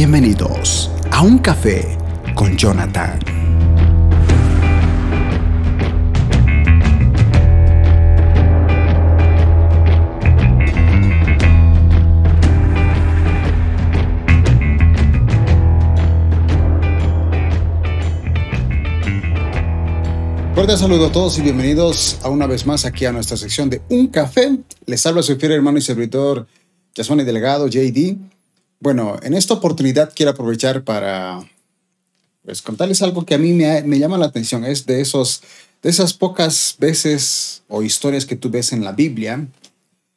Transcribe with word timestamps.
Bienvenidos 0.00 0.92
a 1.10 1.22
Un 1.22 1.38
Café 1.38 1.98
con 2.36 2.56
Jonathan. 2.56 3.18
Fuerte 20.54 20.76
saludo 20.76 21.06
a 21.06 21.10
todos 21.10 21.36
y 21.40 21.42
bienvenidos 21.42 22.20
a 22.22 22.28
una 22.28 22.46
vez 22.46 22.64
más 22.66 22.84
aquí 22.84 23.04
a 23.04 23.10
nuestra 23.10 23.36
sección 23.36 23.68
de 23.68 23.82
Un 23.88 24.06
Café. 24.06 24.60
Les 24.86 25.04
habla 25.06 25.24
su 25.24 25.34
fiel 25.34 25.50
hermano 25.50 25.78
y 25.78 25.82
servidor 25.82 26.46
Yasmani 26.94 27.24
Delegado, 27.24 27.66
JD. 27.66 28.37
Bueno, 28.80 29.16
en 29.22 29.34
esta 29.34 29.54
oportunidad 29.54 30.12
quiero 30.14 30.30
aprovechar 30.30 30.84
para 30.84 31.40
pues, 32.44 32.62
contarles 32.62 33.02
algo 33.02 33.26
que 33.26 33.34
a 33.34 33.38
mí 33.38 33.52
me, 33.52 33.82
me, 33.82 33.98
llama 33.98 34.18
la 34.18 34.26
atención. 34.26 34.64
Es 34.64 34.86
de, 34.86 35.00
esos, 35.00 35.42
de 35.82 35.90
esas 35.90 36.14
pocas 36.14 36.76
veces 36.78 37.62
o 37.68 37.82
historias 37.82 38.24
que 38.24 38.36
tú 38.36 38.50
ves 38.50 38.72
en 38.72 38.84
la 38.84 38.92
Biblia 38.92 39.46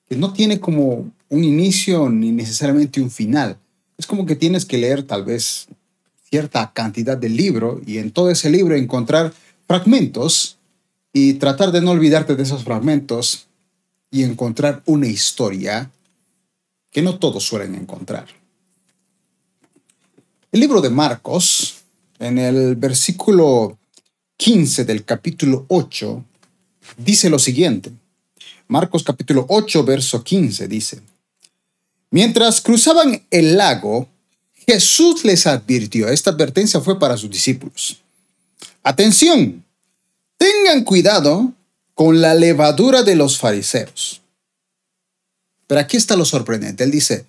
que 0.07 0.15
no 0.15 0.33
tiene 0.33 0.59
como 0.59 1.09
un 1.29 1.43
inicio 1.43 2.09
ni 2.09 2.31
necesariamente 2.31 3.01
un 3.01 3.09
final. 3.09 3.57
Es 3.97 4.05
como 4.05 4.25
que 4.25 4.35
tienes 4.35 4.65
que 4.65 4.77
leer 4.77 5.03
tal 5.03 5.23
vez 5.23 5.67
cierta 6.29 6.71
cantidad 6.73 7.17
del 7.17 7.35
libro 7.35 7.81
y 7.85 7.97
en 7.97 8.11
todo 8.11 8.29
ese 8.29 8.49
libro 8.49 8.75
encontrar 8.75 9.33
fragmentos 9.67 10.57
y 11.13 11.33
tratar 11.35 11.71
de 11.71 11.81
no 11.81 11.91
olvidarte 11.91 12.35
de 12.35 12.43
esos 12.43 12.63
fragmentos 12.63 13.47
y 14.11 14.23
encontrar 14.23 14.81
una 14.85 15.07
historia 15.07 15.89
que 16.91 17.01
no 17.01 17.17
todos 17.17 17.43
suelen 17.43 17.75
encontrar. 17.75 18.40
El 20.51 20.59
libro 20.59 20.81
de 20.81 20.89
Marcos, 20.89 21.75
en 22.19 22.37
el 22.37 22.75
versículo 22.75 23.79
15 24.35 24.83
del 24.83 25.05
capítulo 25.05 25.65
8, 25.69 26.25
dice 26.97 27.29
lo 27.29 27.39
siguiente. 27.39 27.89
Marcos 28.67 29.01
capítulo 29.01 29.45
8, 29.47 29.85
verso 29.85 30.21
15 30.21 30.67
dice, 30.67 30.99
Mientras 32.09 32.59
cruzaban 32.59 33.25
el 33.31 33.55
lago, 33.55 34.09
Jesús 34.67 35.23
les 35.23 35.47
advirtió, 35.47 36.09
esta 36.09 36.31
advertencia 36.31 36.81
fue 36.81 36.99
para 36.99 37.15
sus 37.15 37.29
discípulos. 37.29 38.01
Atención, 38.83 39.63
tengan 40.37 40.83
cuidado 40.83 41.53
con 41.93 42.19
la 42.19 42.35
levadura 42.35 43.03
de 43.03 43.15
los 43.15 43.39
fariseos. 43.39 44.19
Pero 45.67 45.79
aquí 45.79 45.95
está 45.95 46.17
lo 46.17 46.25
sorprendente. 46.25 46.83
Él 46.83 46.91
dice, 46.91 47.25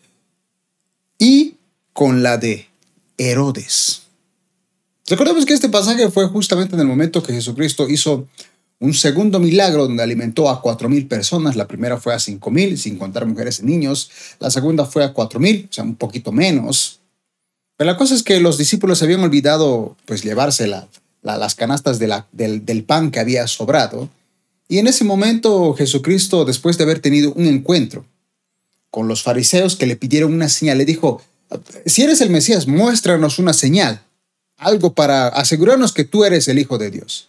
y 1.20 1.54
con 1.92 2.24
la 2.24 2.36
de 2.36 2.71
Herodes. 3.30 4.02
Recordemos 5.06 5.44
que 5.46 5.54
este 5.54 5.68
pasaje 5.68 6.10
fue 6.10 6.26
justamente 6.28 6.74
en 6.74 6.80
el 6.80 6.86
momento 6.86 7.22
que 7.22 7.32
Jesucristo 7.32 7.88
hizo 7.88 8.26
un 8.78 8.94
segundo 8.94 9.38
milagro 9.38 9.84
donde 9.84 10.02
alimentó 10.02 10.50
a 10.50 10.60
cuatro 10.60 10.88
mil 10.88 11.06
personas. 11.06 11.54
La 11.54 11.68
primera 11.68 11.98
fue 11.98 12.14
a 12.14 12.18
cinco 12.18 12.50
mil, 12.50 12.76
sin 12.78 12.98
contar 12.98 13.26
mujeres 13.26 13.60
y 13.60 13.64
niños. 13.64 14.10
La 14.40 14.50
segunda 14.50 14.84
fue 14.84 15.04
a 15.04 15.12
cuatro 15.12 15.38
mil, 15.38 15.68
o 15.70 15.72
sea, 15.72 15.84
un 15.84 15.94
poquito 15.94 16.32
menos. 16.32 17.00
Pero 17.76 17.90
la 17.90 17.96
cosa 17.96 18.14
es 18.14 18.22
que 18.22 18.40
los 18.40 18.58
discípulos 18.58 19.02
habían 19.02 19.20
olvidado 19.20 19.96
pues 20.04 20.22
llevarse 20.22 20.66
las 21.22 21.54
canastas 21.54 21.98
del, 21.98 22.64
del 22.64 22.84
pan 22.84 23.10
que 23.10 23.20
había 23.20 23.46
sobrado. 23.46 24.08
Y 24.68 24.78
en 24.78 24.86
ese 24.88 25.04
momento 25.04 25.74
Jesucristo, 25.74 26.44
después 26.44 26.76
de 26.76 26.84
haber 26.84 26.98
tenido 26.98 27.32
un 27.34 27.46
encuentro 27.46 28.04
con 28.90 29.06
los 29.08 29.22
fariseos 29.22 29.76
que 29.76 29.86
le 29.86 29.96
pidieron 29.96 30.32
una 30.32 30.48
señal, 30.48 30.78
le 30.78 30.84
dijo, 30.84 31.22
si 31.86 32.02
eres 32.02 32.20
el 32.20 32.30
Mesías, 32.30 32.66
muéstranos 32.66 33.38
una 33.38 33.52
señal, 33.52 34.02
algo 34.56 34.94
para 34.94 35.28
asegurarnos 35.28 35.92
que 35.92 36.04
tú 36.04 36.24
eres 36.24 36.48
el 36.48 36.58
Hijo 36.58 36.78
de 36.78 36.90
Dios. 36.90 37.28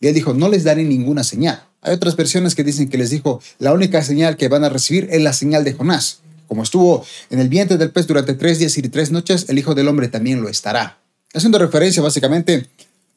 Y 0.00 0.08
él 0.08 0.14
dijo, 0.14 0.34
no 0.34 0.48
les 0.48 0.64
daré 0.64 0.84
ninguna 0.84 1.24
señal. 1.24 1.64
Hay 1.80 1.94
otras 1.94 2.16
versiones 2.16 2.54
que 2.54 2.64
dicen 2.64 2.88
que 2.88 2.98
les 2.98 3.10
dijo, 3.10 3.40
la 3.58 3.72
única 3.72 4.02
señal 4.02 4.36
que 4.36 4.48
van 4.48 4.64
a 4.64 4.68
recibir 4.68 5.08
es 5.10 5.22
la 5.22 5.32
señal 5.32 5.64
de 5.64 5.74
Jonás. 5.74 6.20
Como 6.48 6.62
estuvo 6.62 7.04
en 7.30 7.40
el 7.40 7.48
vientre 7.48 7.76
del 7.76 7.90
pez 7.90 8.06
durante 8.06 8.34
tres 8.34 8.58
días 8.58 8.76
y 8.76 8.82
tres 8.82 9.10
noches, 9.10 9.46
el 9.48 9.58
Hijo 9.58 9.74
del 9.74 9.88
Hombre 9.88 10.08
también 10.08 10.40
lo 10.42 10.48
estará. 10.48 10.98
Haciendo 11.32 11.58
referencia 11.58 12.02
básicamente 12.02 12.68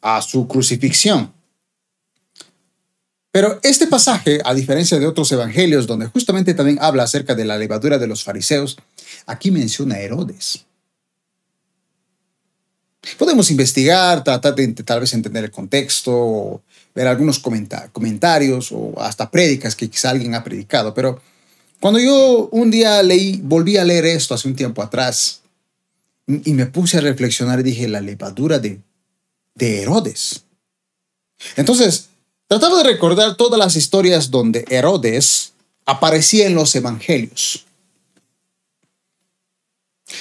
a 0.01 0.21
su 0.21 0.47
crucifixión. 0.47 1.33
Pero 3.31 3.59
este 3.61 3.87
pasaje, 3.87 4.39
a 4.43 4.53
diferencia 4.53 4.97
de 4.97 5.05
otros 5.05 5.31
evangelios 5.31 5.85
donde 5.85 6.07
justamente 6.07 6.53
también 6.53 6.79
habla 6.81 7.03
acerca 7.03 7.35
de 7.35 7.45
la 7.45 7.57
levadura 7.57 7.97
de 7.99 8.07
los 8.07 8.23
fariseos, 8.23 8.77
aquí 9.25 9.51
menciona 9.51 9.95
a 9.95 9.99
Herodes. 9.99 10.65
Podemos 13.17 13.49
investigar, 13.51 14.23
tratar 14.23 14.53
de 14.55 14.67
tal 14.83 14.99
vez 14.99 15.13
entender 15.13 15.45
el 15.45 15.51
contexto, 15.51 16.61
ver 16.93 17.07
algunos 17.07 17.39
comentarios 17.39 18.71
o 18.71 18.93
hasta 18.97 19.31
prédicas 19.31 19.75
que 19.75 19.89
quizá 19.89 20.09
alguien 20.09 20.35
ha 20.35 20.43
predicado, 20.43 20.93
pero 20.93 21.21
cuando 21.79 21.99
yo 21.99 22.49
un 22.51 22.71
día 22.71 23.01
leí, 23.03 23.39
volví 23.43 23.77
a 23.77 23.85
leer 23.85 24.05
esto 24.07 24.33
hace 24.33 24.47
un 24.47 24.55
tiempo 24.55 24.81
atrás 24.81 25.41
y 26.27 26.51
me 26.53 26.65
puse 26.65 26.97
a 26.97 27.01
reflexionar 27.01 27.59
y 27.59 27.63
dije, 27.63 27.87
la 27.87 28.01
levadura 28.01 28.59
de, 28.59 28.81
de 29.55 29.83
Herodes. 29.83 30.43
Entonces, 31.55 32.09
Trataba 32.47 32.77
de 32.77 32.83
recordar 32.83 33.35
todas 33.35 33.59
las 33.59 33.75
historias 33.75 34.31
donde 34.31 34.63
Herodes 34.69 35.51
aparecía 35.85 36.47
en 36.47 36.55
los 36.55 36.73
evangelios. 36.75 37.65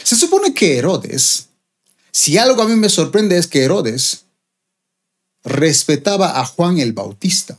Se 0.02 0.16
supone 0.16 0.52
que 0.52 0.78
Herodes, 0.78 1.48
si 2.10 2.38
algo 2.38 2.62
a 2.62 2.68
mí 2.68 2.76
me 2.76 2.88
sorprende 2.88 3.38
es 3.38 3.46
que 3.46 3.62
Herodes 3.62 4.24
respetaba 5.44 6.40
a 6.40 6.44
Juan 6.44 6.78
el 6.78 6.92
Bautista. 6.92 7.56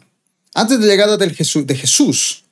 Antes 0.53 0.79
de 0.79 0.88
la 0.88 0.93
llegada 0.93 1.17
de 1.17 1.29
Jesús, 1.75 2.43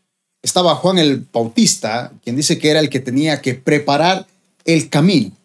estaba 0.42 0.76
Juan 0.76 0.98
el 0.98 1.28
Bautista, 1.32 2.14
quien 2.24 2.36
dice 2.36 2.58
que 2.58 2.70
era 2.70 2.80
el 2.80 2.90
que 2.90 3.00
tenía 3.00 3.42
que 3.42 3.56
preparar 3.56 4.28
el 4.64 4.90
camino 4.90 5.36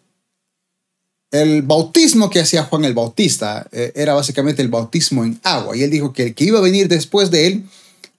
el 1.31 1.61
bautismo 1.61 2.29
que 2.29 2.41
hacía 2.41 2.65
Juan 2.65 2.83
el 2.83 2.93
Bautista 2.93 3.67
eh, 3.71 3.93
era 3.95 4.13
básicamente 4.13 4.61
el 4.61 4.67
bautismo 4.67 5.23
en 5.23 5.39
agua. 5.43 5.75
Y 5.75 5.83
él 5.83 5.89
dijo 5.89 6.11
que 6.11 6.23
el 6.23 6.35
que 6.35 6.43
iba 6.43 6.59
a 6.59 6.61
venir 6.61 6.89
después 6.89 7.31
de 7.31 7.47
él 7.47 7.63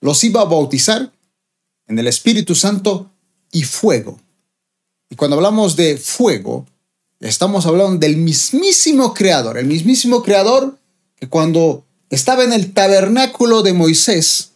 los 0.01 0.25
iba 0.25 0.41
a 0.41 0.47
bautizar 0.47 1.13
en 1.87 1.99
el 1.99 2.07
Espíritu 2.07 2.55
Santo 2.55 3.11
y 3.53 3.65
fuego. 3.65 4.19
Y 5.13 5.15
cuando 5.15 5.37
hablamos 5.37 5.77
de 5.77 5.99
fuego, 5.99 6.65
estamos 7.21 7.67
hablando 7.67 7.99
del 7.99 8.17
mismísimo 8.17 9.13
creador, 9.13 9.59
el 9.59 9.67
mismísimo 9.67 10.23
creador 10.23 10.79
que 11.21 11.29
cuando 11.29 11.85
estaba 12.09 12.45
en 12.45 12.55
el 12.55 12.73
tabernáculo 12.73 13.61
de 13.61 13.75
Moisés, 13.75 14.53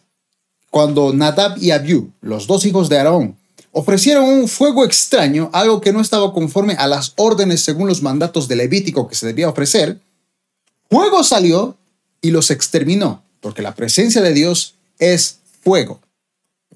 cuando 0.71 1.13
Nadab 1.13 1.59
y 1.59 1.69
Abiú, 1.69 2.11
los 2.21 2.47
dos 2.47 2.65
hijos 2.65 2.89
de 2.89 2.97
Aarón, 2.97 3.37
ofrecieron 3.71 4.25
un 4.25 4.47
fuego 4.47 4.83
extraño, 4.83 5.51
algo 5.53 5.79
que 5.79 5.93
no 5.93 6.01
estaba 6.01 6.33
conforme 6.33 6.73
a 6.73 6.87
las 6.87 7.13
órdenes 7.17 7.61
según 7.61 7.87
los 7.87 8.01
mandatos 8.01 8.47
de 8.47 8.55
Levítico 8.55 9.07
que 9.07 9.13
se 9.13 9.27
debía 9.27 9.49
ofrecer, 9.49 9.99
fuego 10.89 11.23
salió 11.23 11.77
y 12.19 12.31
los 12.31 12.49
exterminó, 12.49 13.21
porque 13.41 13.61
la 13.61 13.75
presencia 13.75 14.23
de 14.23 14.33
Dios 14.33 14.73
es 14.97 15.37
fuego. 15.61 16.01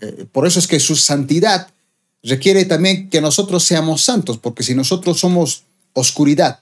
Eh, 0.01 0.27
por 0.31 0.45
eso 0.45 0.59
es 0.59 0.67
que 0.67 0.79
su 0.79 0.95
santidad 0.95 1.69
requiere 2.23 2.65
también 2.65 3.09
que 3.09 3.21
nosotros 3.21 3.63
seamos 3.63 4.03
santos, 4.03 4.37
porque 4.37 4.63
si 4.63 4.75
nosotros 4.75 5.19
somos 5.19 5.63
oscuridad 5.93 6.59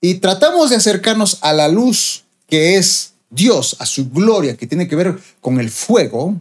y 0.00 0.14
tratamos 0.14 0.70
de 0.70 0.76
acercarnos 0.76 1.38
a 1.40 1.52
la 1.52 1.68
luz 1.68 2.24
que 2.46 2.76
es 2.76 3.14
Dios, 3.30 3.76
a 3.78 3.86
su 3.86 4.10
gloria, 4.10 4.56
que 4.56 4.66
tiene 4.66 4.86
que 4.86 4.96
ver 4.96 5.18
con 5.40 5.58
el 5.58 5.70
fuego, 5.70 6.38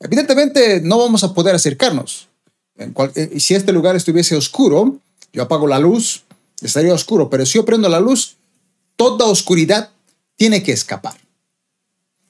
Evidentemente 0.00 0.80
no 0.82 0.98
vamos 0.98 1.24
a 1.24 1.32
poder 1.32 1.54
acercarnos. 1.54 2.28
Eh, 2.76 3.40
si 3.40 3.54
este 3.54 3.72
lugar 3.72 3.96
estuviese 3.96 4.36
oscuro, 4.36 4.98
yo 5.32 5.42
apago 5.42 5.66
la 5.66 5.78
luz, 5.78 6.24
estaría 6.60 6.92
oscuro, 6.92 7.30
pero 7.30 7.46
si 7.46 7.54
yo 7.54 7.64
prendo 7.64 7.88
la 7.88 8.00
luz, 8.00 8.36
toda 8.96 9.26
oscuridad 9.26 9.90
tiene 10.36 10.62
que 10.62 10.72
escapar. 10.72 11.16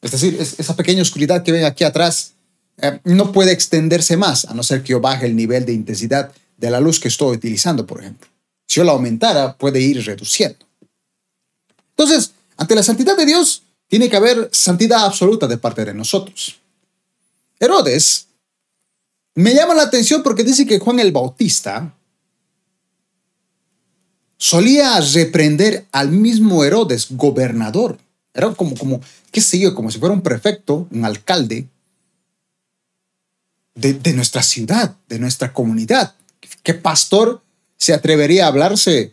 Es 0.00 0.12
decir, 0.12 0.36
esa 0.40 0.76
pequeña 0.76 1.02
oscuridad 1.02 1.42
que 1.42 1.52
ven 1.52 1.64
aquí 1.64 1.82
atrás 1.82 2.34
eh, 2.78 3.00
no 3.04 3.32
puede 3.32 3.52
extenderse 3.52 4.16
más, 4.16 4.44
a 4.44 4.54
no 4.54 4.62
ser 4.62 4.82
que 4.82 4.92
yo 4.92 5.00
baje 5.00 5.26
el 5.26 5.36
nivel 5.36 5.64
de 5.64 5.72
intensidad 5.72 6.32
de 6.56 6.70
la 6.70 6.80
luz 6.80 7.00
que 7.00 7.08
estoy 7.08 7.36
utilizando, 7.36 7.86
por 7.86 8.00
ejemplo. 8.00 8.28
Si 8.66 8.76
yo 8.76 8.84
la 8.84 8.92
aumentara, 8.92 9.56
puede 9.56 9.80
ir 9.80 10.04
reduciendo. 10.04 10.66
Entonces, 11.90 12.32
ante 12.56 12.74
la 12.74 12.82
santidad 12.82 13.16
de 13.16 13.26
Dios, 13.26 13.62
tiene 13.88 14.08
que 14.10 14.16
haber 14.16 14.48
santidad 14.52 15.04
absoluta 15.04 15.46
de 15.46 15.58
parte 15.58 15.84
de 15.84 15.94
nosotros. 15.94 16.60
Herodes 17.58 18.26
me 19.34 19.54
llama 19.54 19.74
la 19.74 19.82
atención 19.82 20.22
porque 20.22 20.44
dice 20.44 20.66
que 20.66 20.78
Juan 20.78 20.98
el 20.98 21.12
Bautista 21.12 21.94
solía 24.36 25.00
reprender 25.00 25.86
al 25.92 26.10
mismo 26.10 26.64
Herodes, 26.64 27.08
gobernador. 27.10 27.98
Era 28.34 28.52
como, 28.54 28.76
como, 28.76 29.00
qué 29.30 29.40
sé 29.40 29.58
yo, 29.58 29.74
como 29.74 29.90
si 29.90 29.98
fuera 29.98 30.14
un 30.14 30.22
prefecto, 30.22 30.86
un 30.90 31.04
alcalde 31.04 31.68
de, 33.76 33.94
de 33.94 34.12
nuestra 34.12 34.42
ciudad, 34.42 34.96
de 35.08 35.20
nuestra 35.20 35.52
comunidad. 35.52 36.14
¿Qué 36.64 36.74
pastor 36.74 37.42
se 37.76 37.94
atrevería 37.94 38.46
a 38.46 38.48
hablarse 38.48 39.12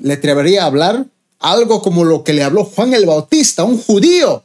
le 0.00 0.14
atrevería 0.14 0.62
a 0.62 0.66
hablar 0.66 1.06
algo 1.38 1.82
como 1.82 2.04
lo 2.04 2.24
que 2.24 2.32
le 2.32 2.42
habló 2.42 2.64
Juan 2.64 2.94
el 2.94 3.06
Bautista, 3.06 3.64
un 3.64 3.80
judío, 3.80 4.42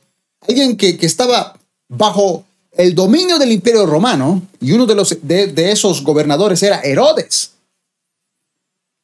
alguien 0.47 0.77
que, 0.77 0.97
estaba 1.01 1.57
bajo 1.89 2.45
el 2.71 2.93
dominio 2.93 3.39
del 3.39 3.51
imperio 3.51 3.85
romano 3.85 4.41
y 4.61 4.71
uno 4.71 4.85
de, 4.85 4.95
los, 4.95 5.17
de, 5.21 5.71
esos 5.71 6.03
gobernadores 6.03 6.61
era 6.63 6.81
Herodes. 6.81 7.51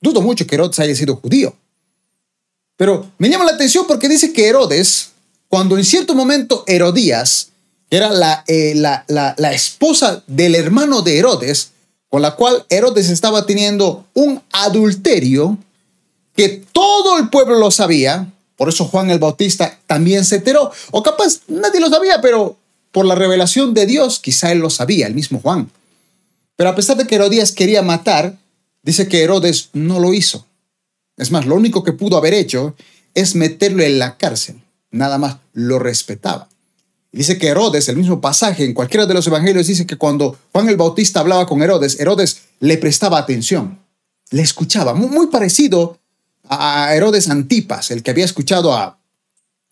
Dudo 0.02 0.22
mucho 0.22 0.46
que 0.46 0.56
Herodes 0.56 0.80
haya 0.80 0.96
sido 0.96 1.16
judío. 1.16 1.54
Pero 2.78 3.12
me 3.18 3.30
llama 3.30 3.46
la 3.46 3.52
atención 3.52 3.86
porque 3.88 4.08
dice 4.08 4.32
que 4.32 4.48
Herodes, 4.48 5.10
cuando 5.48 5.78
en 5.78 5.84
cierto 5.84 6.16
momento 6.16 6.64
Herodías, 6.68 7.49
que 7.90 7.98
era 7.98 8.12
la, 8.12 8.44
eh, 8.48 8.74
la, 8.76 9.04
la, 9.08 9.54
esposa 9.54 10.24
del 10.28 10.56
hermano 10.56 11.02
de 11.02 11.18
Herodes, 11.18 11.72
con 12.08 12.22
la 12.22 12.36
cual 12.36 12.66
Herodes 12.70 13.10
estaba 13.10 13.46
teniendo 13.46 14.06
un 14.14 14.42
adulterio, 14.52 15.58
que 16.36 16.64
todo 16.72 17.18
el 17.18 17.30
pueblo 17.30 17.58
lo 17.58 17.72
sabía, 17.72 18.32
por 18.56 18.70
eso 18.70 18.86
Juan 18.86 19.10
el 19.10 19.20
Bautista 19.20 19.80
también 19.88 20.24
se 20.24 20.38
enteró, 20.38 20.72
o 20.92 21.02
capaz 21.02 21.42
nadie 21.48 21.80
lo 21.80 21.90
sabía, 21.90 22.22
pero 22.22 22.58
por 22.92 23.06
la 23.06 23.16
revelación 23.16 23.74
de 23.74 23.86
Dios 23.86 24.20
quizá 24.20 24.52
él 24.52 24.60
lo 24.60 24.70
sabía, 24.70 25.08
el 25.08 25.16
mismo 25.16 25.40
Juan. 25.40 25.70
Pero 26.56 26.70
a 26.70 26.76
pesar 26.76 26.98
de 26.98 27.08
que 27.08 27.16
Herodías 27.16 27.52
quería 27.52 27.82
matar, 27.82 28.38
dice 28.84 29.08
que 29.08 29.24
Herodes 29.24 29.70
no 29.74 30.00
lo 30.00 30.14
hizo. 30.14 30.46
Es 31.18 31.32
más, 31.32 31.46
lo 31.46 31.56
único 31.56 31.84
que 31.84 31.94
pudo 31.94 32.18
haber 32.18 32.34
hecho 32.34 32.76
es 33.14 33.36
meterlo 33.36 33.84
en 33.84 34.00
la 34.00 34.18
cárcel. 34.18 34.62
Nada 34.92 35.18
más 35.18 35.38
lo 35.54 35.80
respetaba. 35.80 36.50
Dice 37.12 37.38
que 37.38 37.48
Herodes, 37.48 37.90
el 37.90 37.98
mismo 37.98 38.22
pasaje 38.22 38.64
en 38.66 38.74
cualquiera 38.74 39.06
de 39.06 39.16
los 39.16 39.26
evangelios, 39.26 39.68
dice 39.68 39.88
que 39.88 39.98
cuando 39.98 40.38
Juan 40.52 40.70
el 40.70 40.78
Bautista 40.78 41.22
hablaba 41.22 41.48
con 41.48 41.62
Herodes, 41.62 42.00
Herodes 42.00 42.42
le 42.60 42.78
prestaba 42.78 43.18
atención, 43.18 43.80
le 44.30 44.44
escuchaba, 44.44 44.94
muy, 44.94 45.28
parecido 45.28 45.98
a 46.48 46.94
Herodes 46.94 47.30
Antipas, 47.30 47.90
el 47.92 48.04
que 48.04 48.12
había 48.12 48.26
escuchado 48.26 48.74
a, 48.74 49.00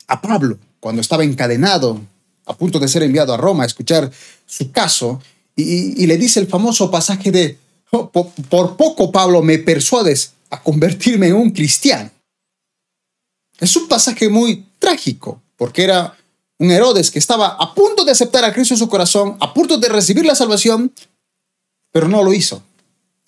a 0.08 0.22
Pablo 0.22 0.58
cuando 0.80 1.02
estaba 1.02 1.24
encadenado, 1.24 2.02
a 2.46 2.56
punto 2.56 2.80
de 2.80 2.88
ser 2.88 3.04
enviado 3.04 3.34
a 3.34 3.38
Roma 3.38 3.64
a 3.64 3.68
escuchar 3.68 4.12
su 4.46 4.72
caso, 4.72 5.22
y, 5.56 6.06
le 6.06 6.18
dice 6.18 6.40
el 6.40 6.48
famoso 6.48 6.92
pasaje 6.92 7.32
de, 7.32 7.58
oh, 7.92 8.12
por, 8.12 8.78
poco 8.78 9.12
Pablo 9.12 9.42
me 9.42 9.58
persuades 9.58 10.34
a 10.52 10.62
convertirme 10.62 11.28
en 11.28 11.36
un 11.36 11.50
cristiano. 11.50 12.12
Es 13.60 13.76
un 13.76 13.88
pasaje 13.88 14.30
muy 14.30 14.68
trágico, 14.78 15.42
porque 15.58 15.84
era 15.84 16.16
un 16.60 16.72
Herodes 16.72 17.12
que 17.12 17.20
estaba 17.20 17.50
a 17.50 17.74
punto 17.74 18.04
de 18.04 18.12
aceptar 18.12 18.44
a 18.44 18.54
Cristo 18.54 18.74
en 18.74 18.80
su 18.80 18.90
corazón, 18.90 19.38
a 19.40 19.54
punto 19.54 19.78
de 19.78 19.90
recibir 19.90 20.26
la 20.26 20.36
salvación, 20.36 20.92
pero 21.92 22.08
no 22.08 22.24
lo 22.24 22.34
hizo. 22.34 22.64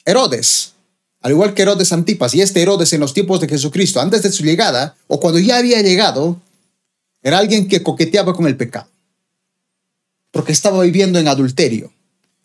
Herodes, 0.06 0.74
al 1.22 1.32
igual 1.32 1.54
que 1.54 1.62
Herodes 1.62 1.94
Antipas 1.94 2.34
y 2.34 2.42
este 2.42 2.62
Herodes 2.62 2.94
en 2.94 3.02
los 3.02 3.14
tiempos 3.14 3.40
de 3.40 3.48
Jesucristo, 3.48 4.02
antes 4.02 4.24
de 4.24 4.32
su 4.32 4.44
llegada, 4.44 4.96
o 5.08 5.20
cuando 5.20 5.40
ya 5.40 5.58
había 5.58 5.82
llegado, 5.82 6.42
era 7.22 7.38
alguien 7.38 7.68
que 7.68 7.84
coqueteaba 7.84 8.34
con 8.34 8.48
el 8.48 8.58
pecado, 8.58 8.88
porque 10.32 10.52
estaba 10.52 10.82
viviendo 10.84 11.20
en 11.20 11.28
adulterio. 11.28 11.92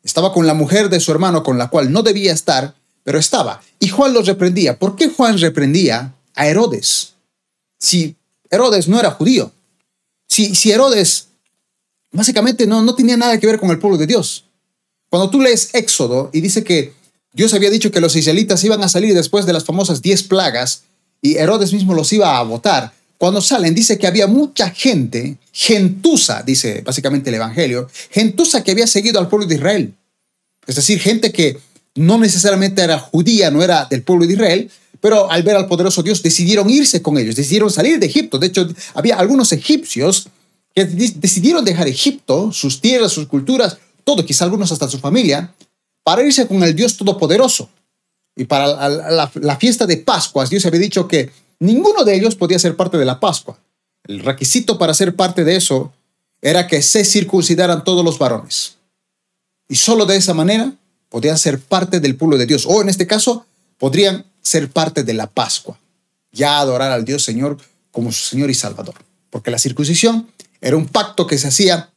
Estaba 0.03 0.35
con 0.35 0.47
la 0.47 0.53
mujer 0.53 0.91
de 0.91 1.01
su 1.01 1.13
hermano 1.13 1.43
con 1.43 1.57
la 1.57 1.69
cual 1.71 1.91
no 1.91 2.03
debía 2.03 2.33
estar, 2.33 2.75
pero 3.05 3.19
estaba. 3.19 3.63
Y 3.79 3.89
Juan 3.89 4.13
los 4.13 4.27
reprendía. 4.27 4.79
¿Por 4.79 4.97
qué 4.97 5.09
Juan 5.09 5.39
reprendía 5.39 6.15
a 6.35 6.47
Herodes? 6.47 7.15
Si 7.79 8.15
Herodes 8.51 8.87
no 8.87 9.01
era 9.01 9.13
judío. 9.13 9.51
Si, 10.29 10.71
Herodes 10.71 11.29
básicamente 12.12 12.67
no, 12.67 12.82
no 12.82 12.94
tenía 12.94 13.17
nada 13.17 13.38
que 13.38 13.47
ver 13.47 13.59
con 13.59 13.71
el 13.71 13.79
pueblo 13.79 13.99
de 13.99 14.06
Dios. 14.06 14.44
Cuando 15.11 15.31
tú 15.31 15.41
lees 15.41 15.71
Éxodo 15.75 16.31
y 16.32 16.41
dice 16.41 16.65
que 16.65 16.93
Dios 17.32 17.55
había 17.55 17.71
dicho 17.71 17.91
que 17.91 18.00
los 18.00 18.17
israelitas 18.17 18.62
iban 18.65 18.82
a 18.82 18.88
salir 18.88 19.15
después 19.15 19.47
de 19.47 19.53
las 19.53 19.65
famosas 19.65 20.03
diez 20.03 20.23
plagas 20.23 20.85
y 21.21 21.37
Herodes 21.37 21.73
mismo 21.73 21.94
los 21.94 22.12
iba 22.12 22.38
a 22.38 22.43
votar. 22.43 22.93
Cuando 23.19 23.41
salen, 23.41 23.75
dice 23.75 23.97
que 23.97 24.06
había 24.06 24.26
mucha 24.26 24.71
gente, 24.71 25.38
gentuza, 25.53 26.43
dice 26.43 26.82
básicamente 26.82 27.31
el 27.31 27.37
Evangelio, 27.37 27.88
gentuza 28.11 28.62
que 28.62 28.73
había 28.73 28.87
seguido 28.87 29.19
al 29.19 29.29
pueblo 29.29 29.47
de 29.47 29.55
Israel. 29.55 29.94
Es 30.67 30.77
decir, 30.77 31.00
gente 31.00 31.32
que 31.32 31.59
no 31.94 32.19
necesariamente 32.19 32.82
era 32.82 32.99
judía, 32.99 33.50
no 33.50 33.62
era 33.62 33.87
del 33.87 34.03
pueblo 34.03 34.27
de 34.27 34.32
Israel, 34.32 34.70
pero 35.05 35.31
al 35.31 35.43
ver 35.43 35.55
al 35.55 35.67
poderoso 35.67 36.03
Dios 36.03 36.23
decidieron 36.23 36.71
irse 36.71 37.03
con 37.03 37.19
ellos, 37.19 37.37
decidieron 37.37 37.71
salir 37.71 37.99
de 37.99 38.06
Egipto. 38.06 38.39
De 38.39 38.47
hecho, 38.47 38.67
había 38.95 39.17
algunos 39.17 39.53
egipcios 39.53 40.29
que 40.75 40.87
decidieron 40.87 41.62
dejar 41.62 41.87
Egipto, 41.89 42.51
sus 42.53 42.81
tierras, 42.81 43.12
sus 43.12 43.27
culturas, 43.27 43.77
todo, 44.03 44.25
quizá 44.25 44.47
algunos 44.47 44.73
hasta 44.73 44.89
su 44.89 44.99
familia, 44.99 45.53
para 46.03 46.23
irse 46.23 46.49
con 46.49 46.62
el 46.62 46.75
Dios 46.75 46.97
Todopoderoso. 46.97 47.69
Y 48.35 48.45
para 48.45 48.89
la, 48.89 49.56
fiesta 49.59 49.85
de 49.85 49.99
Pascuas, 49.99 50.49
Dios 50.49 50.65
había 50.65 50.81
dicho 50.81 51.06
que 51.06 51.31
ninguno 51.61 52.03
de 52.03 52.17
ellos 52.17 52.35
podía 52.35 52.59
ser 52.59 52.75
parte 52.75 52.97
de 52.97 53.05
la 53.05 53.21
Pascua. 53.21 53.59
El 54.05 54.21
requisito 54.21 54.79
para 54.79 54.95
ser 54.95 55.15
parte 55.15 55.45
de 55.45 55.56
eso 55.56 55.93
era 56.41 56.67
que 56.67 56.81
se 56.81 57.05
circuncidaran 57.05 57.85
todos 57.85 58.03
los 58.06 58.19
varones. 58.19 58.77
Y 59.69 59.75
solo 59.75 60.06
de 60.06 60.17
esa 60.17 60.33
manera 60.33 60.73
podían 61.11 61.37
ser 61.37 61.61
parte 61.61 62.01
del 62.01 62.17
pueblo 62.17 62.39
de 62.39 62.47
Dios. 62.47 62.65
O 62.67 62.81
en 62.81 62.89
este 62.89 63.06
caso, 63.06 63.45
podrían 63.77 64.25
ser 64.44 64.70
parte 64.70 65.02
de 65.02 65.14
la 65.14 65.26
Pascua. 65.26 65.81
Ya 66.31 66.61
adorar 66.61 66.93
al 66.93 67.05
Dios 67.05 67.25
Señor 67.25 67.58
como 67.91 68.12
su 68.12 68.25
Señor 68.26 68.50
y 68.50 68.55
Salvador. 68.55 68.94
Porque 69.31 69.50
la 69.50 69.58
circuncisión 69.58 70.29
era 70.61 70.76
un 70.76 70.87
pacto 70.87 71.26
que 71.26 71.38
se 71.38 71.49
hacía 71.49 71.91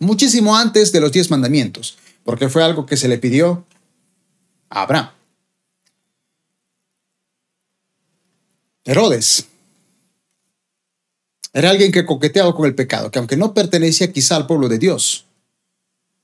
muchísimo 0.00 0.56
antes 0.56 0.90
de 0.90 1.00
los 1.00 1.12
diez 1.12 1.30
mandamientos 1.30 1.96
porque 2.24 2.48
fue 2.48 2.64
algo 2.64 2.86
que 2.86 2.96
se 2.96 3.06
le 3.06 3.18
pidió 3.18 3.64
a 4.70 4.82
Abraham. 4.82 5.10
Herodes 8.84 9.46
era 11.52 11.70
alguien 11.70 11.92
que 11.92 12.04
coqueteaba 12.04 12.54
con 12.54 12.66
el 12.66 12.74
pecado, 12.74 13.10
que 13.10 13.18
aunque 13.18 13.36
no 13.36 13.54
pertenecía 13.54 14.12
quizá 14.12 14.36
al 14.36 14.46
pueblo 14.46 14.68
de 14.68 14.78
Dios, 14.78 15.26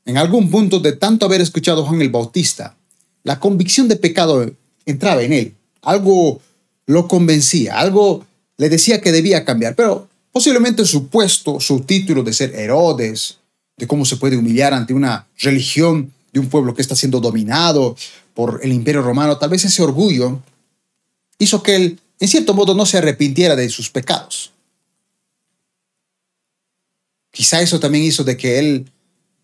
en 0.04 0.16
algún 0.16 0.50
punto 0.50 0.80
de 0.80 0.92
tanto 0.92 1.26
haber 1.26 1.40
escuchado 1.40 1.82
a 1.82 1.86
Juan 1.86 2.02
el 2.02 2.10
Bautista, 2.10 2.76
la 3.22 3.38
convicción 3.38 3.86
de 3.86 3.96
pecado 3.96 4.50
entraba 4.90 5.22
en 5.22 5.32
él. 5.32 5.54
Algo 5.82 6.40
lo 6.87 7.08
convencía, 7.08 7.78
algo 7.78 8.25
le 8.56 8.69
decía 8.69 9.00
que 9.00 9.12
debía 9.12 9.44
cambiar, 9.44 9.75
pero 9.75 10.08
posiblemente 10.32 10.84
su 10.84 11.08
puesto, 11.08 11.60
su 11.60 11.81
título 11.81 12.22
de 12.22 12.32
ser 12.32 12.54
Herodes, 12.54 13.38
de 13.76 13.87
cómo 13.87 14.04
se 14.04 14.16
puede 14.16 14.36
humillar 14.36 14.74
ante 14.74 14.93
una 14.93 15.26
religión 15.38 16.12
de 16.32 16.41
un 16.41 16.48
pueblo 16.48 16.74
que 16.74 16.82
está 16.82 16.94
siendo 16.94 17.20
dominado 17.20 17.96
por 18.34 18.60
el 18.62 18.72
imperio 18.72 19.03
romano, 19.03 19.38
tal 19.38 19.50
vez 19.50 19.65
ese 19.65 19.82
orgullo 19.82 20.41
hizo 21.38 21.62
que 21.62 21.76
él, 21.76 22.00
en 22.20 22.29
cierto 22.29 22.55
modo, 22.55 22.74
no 22.74 22.86
se 22.86 22.98
arrepintiera 22.98 23.56
de 23.56 23.69
sus 23.70 23.91
pecados. 23.91 24.53
Quizá 27.31 27.62
eso 27.62 27.81
también 27.81 28.05
hizo 28.05 28.24
de 28.24 28.36
que 28.36 28.58
él 28.58 28.91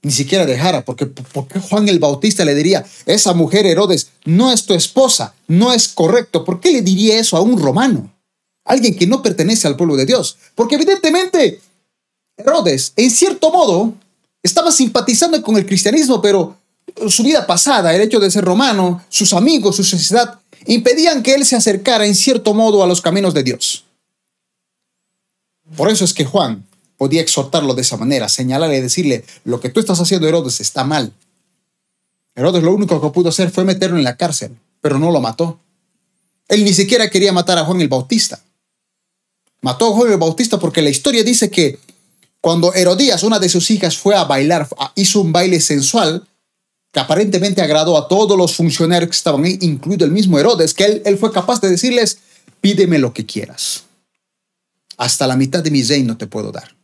ni 0.07 0.13
siquiera 0.13 0.47
dejara, 0.47 0.85
porque, 0.85 1.07
porque 1.07 1.59
Juan 1.59 1.89
el 1.89 1.99
Bautista 1.99 2.45
le 2.45 2.55
diría, 2.55 2.87
esa 3.07 3.35
mujer 3.35 3.67
Herodes 3.67 4.13
no 4.25 4.53
es 4.53 4.65
tu 4.65 4.73
esposa, 4.73 5.35
no 5.49 5.73
es 5.73 5.89
correcto. 5.89 6.45
¿Por 6.45 6.61
qué 6.61 6.71
le 6.71 6.81
diría 6.81 7.19
eso 7.19 7.37
a 7.37 7.41
un 7.41 7.61
romano? 7.61 8.15
Alguien 8.65 8.97
que 8.97 9.09
no 9.09 9.21
pertenece 9.21 9.67
al 9.67 9.77
pueblo 9.77 9.97
de 9.97 10.07
Dios. 10.07 10.37
Porque 10.55 10.77
evidentemente 10.77 11.61
Herodes, 12.37 12.93
en 12.95 13.11
cierto 13.11 13.51
modo, 13.51 13.95
estaba 14.45 14.71
simpatizando 14.71 15.43
con 15.43 15.57
el 15.57 15.67
cristianismo, 15.67 16.23
pero 16.23 16.57
su 17.09 17.25
vida 17.25 17.45
pasada, 17.45 17.93
el 17.93 18.01
hecho 18.01 18.21
de 18.21 18.31
ser 18.31 18.45
romano, 18.45 19.05
sus 19.09 19.33
amigos, 19.33 19.75
su 19.75 19.83
sociedad, 19.83 20.39
impedían 20.67 21.21
que 21.25 21.35
él 21.35 21.45
se 21.45 21.57
acercara 21.57 22.07
en 22.07 22.15
cierto 22.15 22.55
modo 22.55 22.85
a 22.85 22.87
los 22.87 23.03
caminos 23.03 23.35
de 23.35 23.43
Dios. 23.43 23.85
Por 25.77 25.91
eso 25.91 26.05
es 26.05 26.15
que 26.15 26.25
Juan 26.25 26.65
podía 26.97 27.21
exhortarlo 27.21 27.75
de 27.75 27.83
esa 27.83 27.97
manera, 27.97 28.29
señalarle 28.29 28.79
y 28.79 28.81
decirle, 28.81 29.25
lo 29.45 29.61
que 29.61 29.69
tú 29.69 29.81
estás 29.81 30.01
haciendo, 30.01 30.27
Herodes, 30.29 30.61
está 30.61 30.85
mal. 30.85 31.13
Herodes 32.35 32.63
lo 32.63 32.75
único 32.75 33.01
que 33.01 33.11
pudo 33.11 33.31
hacer 33.31 33.51
fue 33.51 33.65
meterlo 33.65 33.97
en 33.97 34.05
la 34.05 34.17
cárcel, 34.17 34.57
pero 34.81 34.99
no 34.99 35.11
lo 35.11 35.21
mató. 35.21 35.59
Él 36.49 36.65
ni 36.65 36.73
siquiera 36.73 37.11
quería 37.11 37.33
matar 37.33 37.59
a 37.59 37.65
Juan 37.65 37.81
el 37.81 37.89
Bautista. 37.89 38.41
Mató 39.63 39.89
a 39.89 39.97
Juan 39.97 40.13
el 40.13 40.19
Bautista 40.19 40.59
porque 40.59 40.83
la 40.83 40.91
historia 40.91 41.25
dice 41.25 41.51
que 41.51 41.79
cuando 42.41 42.73
Herodías, 42.75 43.23
una 43.25 43.39
de 43.39 43.49
sus 43.49 43.71
hijas, 43.71 43.97
fue 43.97 44.15
a 44.15 44.25
bailar, 44.25 44.69
hizo 44.95 45.21
un 45.21 45.33
baile 45.33 45.61
sensual 45.61 46.27
que 46.93 47.01
aparentemente 47.01 47.61
agradó 47.61 47.99
a 47.99 48.07
todos 48.07 48.39
los 48.39 48.55
funcionarios 48.55 49.11
que 49.11 49.17
estaban 49.17 49.45
ahí, 49.45 49.59
incluido 49.63 50.05
el 50.05 50.13
mismo 50.13 50.39
Herodes, 50.39 50.73
que 50.73 50.85
él, 50.85 51.03
él 51.05 51.19
fue 51.19 51.33
capaz 51.33 51.61
de 51.61 51.71
decirles, 51.71 52.19
pídeme 52.61 52.99
lo 52.99 53.13
que 53.13 53.27
quieras. 53.27 53.85
Hasta 54.97 55.27
la 55.27 55.37
mitad 55.37 55.63
de 55.63 55.71
mi 55.71 55.83
reino 55.83 56.17
te 56.17 56.27
puedo 56.27 56.53
dar. 56.53 56.76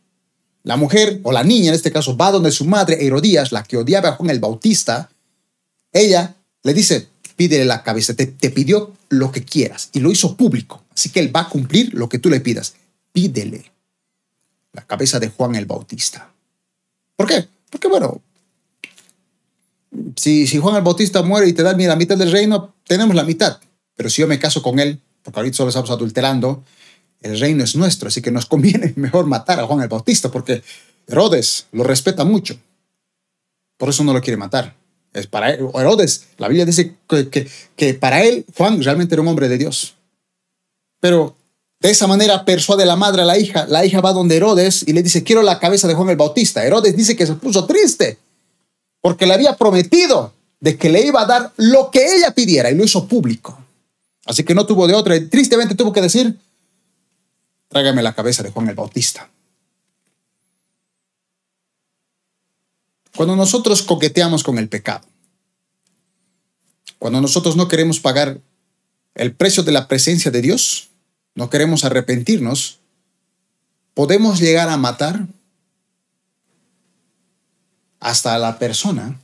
La 0.63 0.77
mujer, 0.77 1.19
o 1.23 1.31
la 1.31 1.43
niña 1.43 1.69
en 1.69 1.75
este 1.75 1.91
caso, 1.91 2.15
va 2.15 2.31
donde 2.31 2.51
su 2.51 2.65
madre, 2.65 3.05
Herodías, 3.05 3.51
la 3.51 3.63
que 3.63 3.77
odiaba 3.77 4.09
a 4.09 4.11
Juan 4.13 4.29
el 4.29 4.39
Bautista. 4.39 5.09
Ella 5.91 6.35
le 6.63 6.73
dice, 6.73 7.09
pídele 7.35 7.65
la 7.65 7.83
cabeza, 7.83 8.15
te, 8.15 8.27
pidió 8.27 8.93
lo 9.09 9.31
que 9.31 9.43
quieras 9.43 9.89
y 9.91 9.99
lo 9.99 10.11
hizo 10.11 10.37
público. 10.37 10.83
Así 10.93 11.09
que 11.09 11.19
él 11.19 11.35
va 11.35 11.41
a 11.41 11.49
cumplir 11.49 11.93
lo 11.93 12.07
que 12.07 12.19
tú 12.19 12.29
le 12.29 12.39
pidas. 12.39 12.75
Pídele 13.11 13.71
la 14.71 14.85
cabeza 14.85 15.19
de 15.19 15.29
Juan 15.29 15.55
el 15.55 15.65
Bautista. 15.65 16.31
¿Por 17.15 17.27
qué? 17.27 17.47
Porque 17.69 17.87
bueno, 17.89 18.21
si, 20.15 20.47
si 20.47 20.57
Juan 20.59 20.77
el 20.77 20.81
Bautista 20.81 21.21
muere 21.21 21.47
y 21.47 21.53
te 21.53 21.63
da 21.63 21.73
la 21.73 21.95
mitad 21.95 22.17
del 22.17 22.31
reino, 22.31 22.73
tenemos 22.87 23.15
la 23.15 23.23
mitad. 23.23 23.59
Pero 23.95 24.09
si 24.09 24.21
yo 24.21 24.27
me 24.27 24.39
caso 24.39 24.63
con 24.63 24.79
él, 24.79 24.99
porque 25.21 25.39
ahorita 25.39 25.57
solo 25.57 25.69
estamos 25.69 25.91
adulterando, 25.91 26.63
el 27.23 27.39
reino 27.39 27.63
es 27.63 27.75
nuestro, 27.75 28.09
así 28.09 28.21
que 28.21 28.31
nos 28.31 28.45
conviene 28.45 28.93
mejor 28.97 29.25
matar 29.25 29.59
a 29.59 29.65
Juan 29.65 29.81
el 29.81 29.87
Bautista, 29.87 30.29
porque 30.29 30.61
Herodes 31.07 31.67
lo 31.71 31.83
respeta 31.83 32.23
mucho. 32.23 32.57
Por 33.77 33.89
eso 33.89 34.03
no 34.03 34.13
lo 34.13 34.21
quiere 34.21 34.37
matar. 34.37 34.75
Es 35.13 35.27
para 35.27 35.51
Herodes, 35.51 36.25
la 36.37 36.47
Biblia 36.47 36.65
dice 36.65 36.95
que, 37.75 37.93
para 37.95 38.23
él 38.23 38.45
Juan 38.57 38.81
realmente 38.81 39.15
era 39.15 39.21
un 39.21 39.27
hombre 39.27 39.47
de 39.47 39.57
Dios. 39.57 39.95
Pero 40.99 41.35
de 41.79 41.91
esa 41.91 42.07
manera 42.07 42.45
persuade 42.45 42.85
la 42.85 42.95
madre 42.95 43.21
a 43.21 43.25
la 43.25 43.37
hija. 43.37 43.65
La 43.67 43.85
hija 43.85 44.01
va 44.01 44.13
donde 44.13 44.37
Herodes 44.37 44.83
y 44.87 44.93
le 44.93 45.03
dice, 45.03 45.23
quiero 45.23 45.43
la 45.43 45.59
cabeza 45.59 45.87
de 45.87 45.93
Juan 45.93 46.09
el 46.09 46.15
Bautista. 46.15 46.65
Herodes 46.65 46.95
dice 46.95 47.15
que 47.15 47.27
se 47.27 47.35
puso 47.35 47.65
triste 47.65 48.17
porque 49.01 49.27
le 49.27 49.33
había 49.33 49.55
prometido 49.55 50.33
de 50.59 50.77
que 50.77 50.89
le 50.89 51.05
iba 51.05 51.21
a 51.21 51.25
dar 51.25 51.51
lo 51.57 51.91
que 51.91 52.15
ella 52.15 52.31
pidiera 52.31 52.71
y 52.71 52.75
lo 52.75 52.85
hizo 52.85 53.05
público. 53.05 53.59
Así 54.25 54.43
que 54.43 54.55
no 54.55 54.65
tuvo 54.65 54.87
de 54.87 54.93
otra. 54.93 55.15
Tristemente 55.29 55.75
tuvo 55.75 55.91
que 55.91 56.01
decir, 56.01 56.37
tráigame 57.73 58.03
la 58.03 58.13
cabeza 58.13 58.43
de 58.43 58.51
Juan 58.51 58.69
el 58.69 58.75
Bautista. 58.75 59.29
Cuando 63.15 63.35
nosotros 63.35 63.81
coqueteamos 63.81 64.43
con 64.43 64.57
el 64.59 64.69
pecado, 64.69 65.05
cuando 66.99 67.19
nosotros 67.19 67.55
no 67.55 67.67
queremos 67.67 67.99
pagar 67.99 68.39
el 69.15 69.33
precio 69.35 69.63
de 69.63 69.71
la 69.71 69.87
presencia 69.87 70.31
de 70.31 70.41
Dios, 70.41 70.89
no 71.35 71.49
queremos 71.49 71.83
arrepentirnos, 71.83 72.79
podemos 73.93 74.39
llegar 74.39 74.69
a 74.69 74.77
matar 74.77 75.27
hasta 77.99 78.35
a 78.35 78.39
la 78.39 78.59
persona 78.59 79.19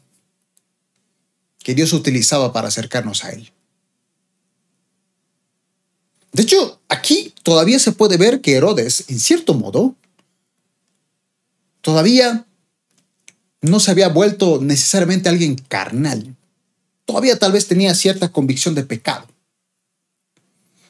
que 1.60 1.76
Dios 1.76 1.94
utilizaba 1.94 2.52
para 2.52 2.70
acercarnos 2.70 3.24
a 3.24 3.32
Él. 3.32 3.52
De 6.32 6.44
hecho, 6.44 6.80
aquí 6.88 7.34
todavía 7.44 7.80
se 7.80 7.92
puede 7.92 8.18
ver 8.18 8.42
que 8.42 8.56
Herodes, 8.56 9.06
en 9.08 9.20
cierto 9.20 9.54
modo, 9.54 9.96
todavía 11.82 12.46
no 13.62 13.80
se 13.80 13.92
había 13.92 14.10
vuelto 14.10 14.60
necesariamente 14.62 15.30
alguien 15.30 15.56
carnal. 15.56 16.36
Todavía 17.06 17.38
tal 17.40 17.52
vez 17.52 17.68
tenía 17.68 17.94
cierta 17.96 18.32
convicción 18.32 18.76
de 18.76 18.84
pecado. 18.84 19.28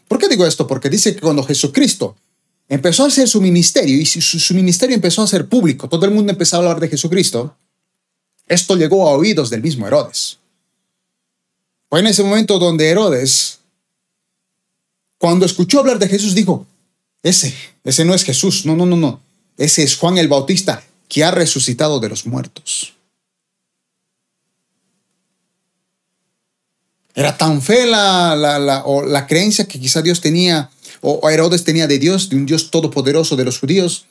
¿Por 0.07 0.19
qué 0.19 0.27
digo 0.27 0.45
esto? 0.45 0.67
Porque 0.67 0.89
dice 0.89 1.15
que 1.15 1.21
cuando 1.21 1.43
Jesucristo 1.43 2.15
empezó 2.67 3.03
a 3.03 3.07
hacer 3.07 3.27
su 3.27 3.41
ministerio 3.41 3.99
y 3.99 4.05
su, 4.05 4.53
ministerio 4.53 4.95
empezó 4.95 5.21
a 5.21 5.27
ser 5.27 5.47
público, 5.47 5.87
todo 5.87 6.05
el 6.05 6.11
mundo 6.11 6.31
empezó 6.31 6.55
a 6.55 6.59
hablar 6.59 6.79
de 6.79 6.89
Jesucristo, 6.89 7.55
esto 8.47 8.75
llegó 8.75 9.07
a 9.07 9.13
oídos 9.13 9.49
del 9.49 9.61
mismo 9.61 9.87
Herodes. 9.87 10.39
Fue 11.89 11.99
en 11.99 12.07
ese 12.07 12.23
momento 12.23 12.59
donde 12.59 12.89
Herodes, 12.89 13.58
cuando 15.19 15.45
escuchó 15.45 15.79
hablar 15.79 15.99
de 15.99 16.07
Jesús, 16.07 16.33
dijo, 16.33 16.65
ese, 17.21 17.53
ese 17.83 18.05
no 18.05 18.15
es 18.15 18.23
Jesús, 18.23 18.65
no, 18.65 18.75
no, 18.75 18.87
no, 18.87 18.95
no, 18.95 19.21
ese 19.57 19.83
es 19.83 19.95
Juan 19.97 20.17
el 20.17 20.29
Bautista, 20.29 20.83
que 21.07 21.23
ha 21.23 21.29
resucitado 21.29 21.99
de 21.99 22.09
los 22.09 22.25
muertos. 22.25 22.93
Era 27.13 27.37
tan 27.37 27.61
fe 27.61 27.85
la, 27.85 28.35
la, 28.35 28.85
o 28.85 29.05
la 29.05 29.27
creencia 29.27 29.67
que 29.67 29.79
quizá 29.79 30.01
Dios 30.01 30.21
tenía, 30.21 30.71
o 31.01 31.29
Herodes 31.29 31.65
tenía 31.65 31.85
de 31.85 31.99
Dios, 31.99 32.29
de 32.29 32.37
un 32.37 32.45
Dios 32.45 32.71
todopoderoso 32.71 33.35
de 33.35 33.43
los 33.43 33.59
judíos, 33.59 34.05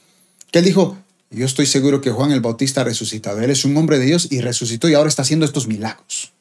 que 0.53 0.59
él 0.59 0.65
dijo, 0.67 0.99
yo 1.31 1.45
estoy 1.45 1.67
seguro 1.67 2.01
que 2.01 2.11
Juan 2.11 2.33
el 2.33 2.41
Bautista 2.41 2.83
ha 2.83 2.85
resucitado. 2.85 3.41
Él 3.41 3.51
es 3.51 3.65
un 3.65 3.77
hombre 3.77 3.99
de 3.99 4.07
Dios 4.07 4.29
y 4.31 4.41
resucitó 4.41 4.89
y 4.89 4.95
ahora 4.95 5.09
está 5.09 5.23
haciendo 5.23 5.45
estos 5.45 5.67
milagros. 5.67 6.33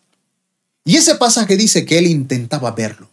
Y 0.85 0.95
ese 0.95 1.15
pasaje 1.15 1.57
dice 1.57 1.85
que 1.85 1.97
él 1.97 2.07
intentaba 2.07 2.71
verlo. 2.71 3.09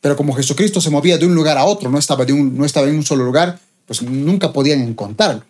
Pero 0.00 0.16
como 0.16 0.34
Jesucristo 0.34 0.80
se 0.80 0.90
movía 0.90 1.18
de 1.18 1.26
un 1.26 1.34
lugar 1.34 1.58
a 1.58 1.64
otro, 1.64 1.90
no 1.90 1.98
estaba, 1.98 2.24
en 2.24 2.96
un 2.96 3.04
solo 3.04 3.24
lugar, 3.24 3.58
pues 3.86 4.02
nunca 4.02 4.52
podían 4.52 4.80
encontrarlo. 4.80 5.44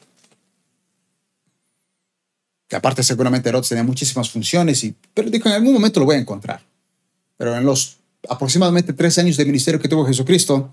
Que 2.69 2.76
aparte 2.76 3.02
seguramente 3.02 3.49
Herodes 3.49 3.69
tenía 3.69 3.85
muchísimas 3.85 4.30
funciones, 4.30 4.83
y, 4.85 4.95
pero 5.14 5.30
dijo, 5.30 5.49
en 5.49 5.54
algún 5.54 5.73
momento 5.73 6.00
lo 6.00 6.07
voy 6.07 6.16
a 6.16 6.21
encontrar. 6.21 6.62
Pero 7.37 7.57
en 7.57 7.64
los 7.64 7.99
aproximadamente 8.28 8.92
tres 8.92 9.19
años 9.19 9.37
de 9.37 9.45
ministerio 9.45 9.80
que 9.80 9.88
tuvo 9.88 10.07
Jesucristo, 10.07 10.73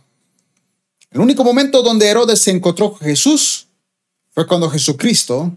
el 1.11 1.21
único 1.21 1.43
momento 1.43 1.81
donde 1.81 2.07
Herodes 2.07 2.41
se 2.41 2.51
encontró 2.51 2.93
con 2.93 3.07
Jesús 3.07 3.67
fue 4.31 4.45
cuando 4.45 4.69
Jesucristo 4.69 5.51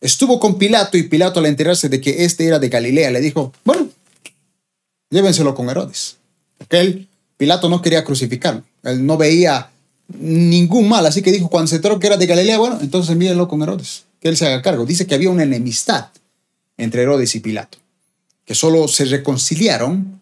estuvo 0.00 0.38
con 0.38 0.58
Pilato 0.58 0.96
y 0.96 1.02
Pilato 1.04 1.40
al 1.40 1.46
enterarse 1.46 1.88
de 1.88 2.00
que 2.00 2.24
este 2.24 2.46
era 2.46 2.58
de 2.58 2.68
Galilea 2.68 3.10
le 3.10 3.20
dijo, 3.20 3.52
bueno, 3.64 3.88
llévenselo 5.10 5.54
con 5.54 5.68
Herodes. 5.68 6.16
Porque 6.56 6.80
él, 6.80 7.08
Pilato 7.38 7.70
no 7.70 7.80
quería 7.80 8.04
crucificarlo. 8.04 8.62
Él 8.82 9.06
no 9.06 9.16
veía 9.16 9.70
ningún 10.08 10.88
mal. 10.88 11.06
Así 11.06 11.22
que 11.22 11.32
dijo, 11.32 11.48
cuando 11.48 11.68
se 11.68 11.76
enteró 11.76 11.98
que 11.98 12.08
era 12.08 12.16
de 12.16 12.26
Galilea, 12.26 12.58
bueno, 12.58 12.78
entonces 12.82 13.12
envíenlo 13.12 13.48
con 13.48 13.62
Herodes, 13.62 14.04
que 14.20 14.28
él 14.28 14.36
se 14.36 14.46
haga 14.46 14.60
cargo. 14.60 14.84
Dice 14.84 15.06
que 15.06 15.14
había 15.14 15.30
una 15.30 15.44
enemistad 15.44 16.08
entre 16.76 17.02
Herodes 17.02 17.34
y 17.36 17.40
Pilato, 17.40 17.78
que 18.44 18.54
solo 18.54 18.88
se 18.88 19.04
reconciliaron 19.04 20.20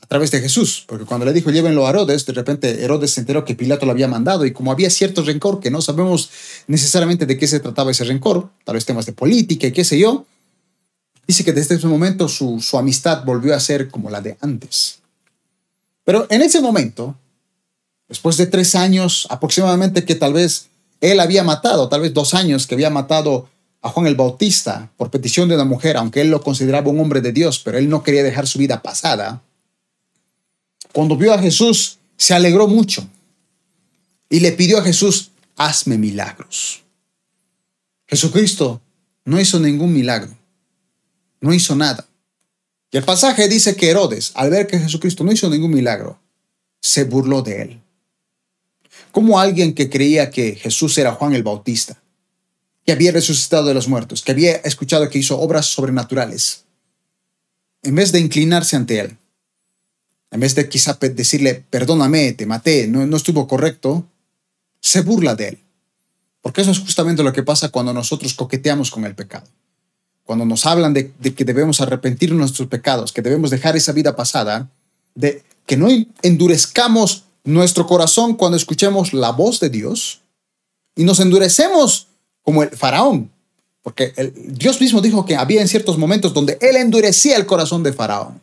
a 0.00 0.06
través 0.06 0.30
de 0.30 0.40
Jesús, 0.40 0.84
porque 0.86 1.04
cuando 1.04 1.26
le 1.26 1.32
dijo 1.32 1.50
llévenlo 1.50 1.86
a 1.86 1.90
Herodes, 1.90 2.26
de 2.26 2.32
repente 2.32 2.82
Herodes 2.82 3.12
se 3.12 3.20
enteró 3.20 3.44
que 3.44 3.54
Pilato 3.54 3.86
lo 3.86 3.92
había 3.92 4.08
mandado 4.08 4.44
y 4.44 4.52
como 4.52 4.70
había 4.70 4.90
cierto 4.90 5.22
rencor 5.22 5.60
que 5.60 5.70
no 5.70 5.80
sabemos 5.80 6.30
necesariamente 6.66 7.24
de 7.24 7.38
qué 7.38 7.46
se 7.46 7.60
trataba 7.60 7.92
ese 7.92 8.04
rencor, 8.04 8.50
tal 8.64 8.74
vez 8.74 8.84
temas 8.84 9.06
de 9.06 9.12
política 9.12 9.68
y 9.68 9.72
qué 9.72 9.84
sé 9.84 9.98
yo, 9.98 10.26
dice 11.26 11.44
que 11.44 11.52
desde 11.52 11.76
ese 11.76 11.86
momento 11.86 12.28
su, 12.28 12.60
su 12.60 12.76
amistad 12.78 13.24
volvió 13.24 13.54
a 13.54 13.60
ser 13.60 13.88
como 13.88 14.10
la 14.10 14.20
de 14.20 14.36
antes. 14.40 15.01
Pero 16.04 16.26
en 16.30 16.42
ese 16.42 16.60
momento, 16.60 17.16
después 18.08 18.36
de 18.36 18.46
tres 18.46 18.74
años 18.74 19.26
aproximadamente 19.30 20.04
que 20.04 20.14
tal 20.14 20.32
vez 20.32 20.68
él 21.00 21.20
había 21.20 21.44
matado, 21.44 21.88
tal 21.88 22.00
vez 22.00 22.14
dos 22.14 22.34
años 22.34 22.66
que 22.66 22.74
había 22.74 22.90
matado 22.90 23.48
a 23.82 23.88
Juan 23.88 24.06
el 24.06 24.14
Bautista 24.14 24.90
por 24.96 25.10
petición 25.10 25.48
de 25.48 25.56
una 25.56 25.64
mujer, 25.64 25.96
aunque 25.96 26.20
él 26.20 26.30
lo 26.30 26.42
consideraba 26.42 26.90
un 26.90 27.00
hombre 27.00 27.20
de 27.20 27.32
Dios, 27.32 27.60
pero 27.64 27.78
él 27.78 27.88
no 27.88 28.02
quería 28.02 28.22
dejar 28.22 28.46
su 28.46 28.58
vida 28.58 28.80
pasada. 28.80 29.42
Cuando 30.92 31.16
vio 31.16 31.32
a 31.32 31.38
Jesús, 31.38 31.98
se 32.16 32.34
alegró 32.34 32.68
mucho 32.68 33.06
y 34.28 34.40
le 34.40 34.52
pidió 34.52 34.78
a 34.78 34.82
Jesús, 34.82 35.32
hazme 35.56 35.98
milagros. 35.98 36.82
Jesucristo 38.06 38.80
no 39.24 39.40
hizo 39.40 39.58
ningún 39.58 39.92
milagro, 39.92 40.36
no 41.40 41.52
hizo 41.52 41.74
nada. 41.74 42.06
Y 42.92 42.98
el 42.98 43.04
pasaje 43.04 43.48
dice 43.48 43.74
que 43.74 43.90
Herodes, 43.90 44.30
al 44.34 44.50
ver 44.50 44.68
que 44.68 44.78
Jesucristo 44.78 45.24
no 45.24 45.32
hizo 45.32 45.50
ningún 45.50 45.72
milagro, 45.72 46.20
se 46.80 47.04
burló 47.04 47.42
de 47.42 47.62
él 47.62 47.82
como 49.12 49.38
alguien 49.38 49.74
que 49.74 49.90
creía 49.90 50.30
que 50.30 50.56
Jesús 50.56 50.96
era 50.98 51.12
Juan 51.12 51.34
el 51.34 51.42
Bautista, 51.42 52.02
que 52.84 52.92
había 52.92 53.12
resucitado 53.12 53.66
de 53.66 53.74
los 53.74 53.86
muertos, 53.86 54.22
que 54.22 54.32
había 54.32 54.56
escuchado 54.56 55.08
que 55.08 55.18
hizo 55.18 55.38
obras 55.38 55.66
sobrenaturales, 55.66 56.64
en 57.82 57.94
vez 57.94 58.10
de 58.10 58.20
inclinarse 58.20 58.74
ante 58.74 58.98
él, 58.98 59.18
en 60.30 60.40
vez 60.40 60.54
de 60.54 60.68
quizá 60.68 60.94
decirle, 60.94 61.62
perdóname, 61.68 62.32
te 62.32 62.46
maté, 62.46 62.88
no, 62.88 63.06
no 63.06 63.16
estuvo 63.18 63.46
correcto, 63.46 64.08
se 64.80 65.02
burla 65.02 65.34
de 65.34 65.48
él. 65.48 65.58
Porque 66.40 66.62
eso 66.62 66.70
es 66.70 66.80
justamente 66.80 67.22
lo 67.22 67.32
que 67.32 67.42
pasa 67.42 67.68
cuando 67.68 67.92
nosotros 67.92 68.34
coqueteamos 68.34 68.90
con 68.90 69.04
el 69.04 69.14
pecado. 69.14 69.46
Cuando 70.24 70.44
nos 70.44 70.66
hablan 70.66 70.94
de, 70.94 71.12
que 71.12 71.44
debemos 71.44 71.80
arrepentir 71.80 72.32
nuestros 72.32 72.68
pecados, 72.68 73.12
que 73.12 73.22
debemos 73.22 73.50
dejar 73.50 73.76
esa 73.76 73.92
vida 73.92 74.14
pasada, 74.14 74.68
de 75.14 75.42
que 75.66 75.76
no 75.76 75.88
endurezcamos 76.22 77.24
nuestro 77.44 77.86
corazón 77.86 78.34
cuando 78.34 78.56
escuchemos 78.56 79.12
la 79.12 79.30
voz 79.30 79.60
de 79.60 79.68
Dios 79.68 80.20
y 80.94 81.04
nos 81.04 81.20
endurecemos 81.20 82.08
como 82.42 82.62
el 82.62 82.70
faraón. 82.70 83.30
Porque 83.82 84.12
Dios 84.46 84.80
mismo 84.80 85.00
dijo 85.00 85.24
que 85.24 85.36
había 85.36 85.60
en 85.60 85.68
ciertos 85.68 85.98
momentos 85.98 86.32
donde 86.32 86.56
Él 86.60 86.76
endurecía 86.76 87.36
el 87.36 87.46
corazón 87.46 87.82
de 87.82 87.92
faraón. 87.92 88.40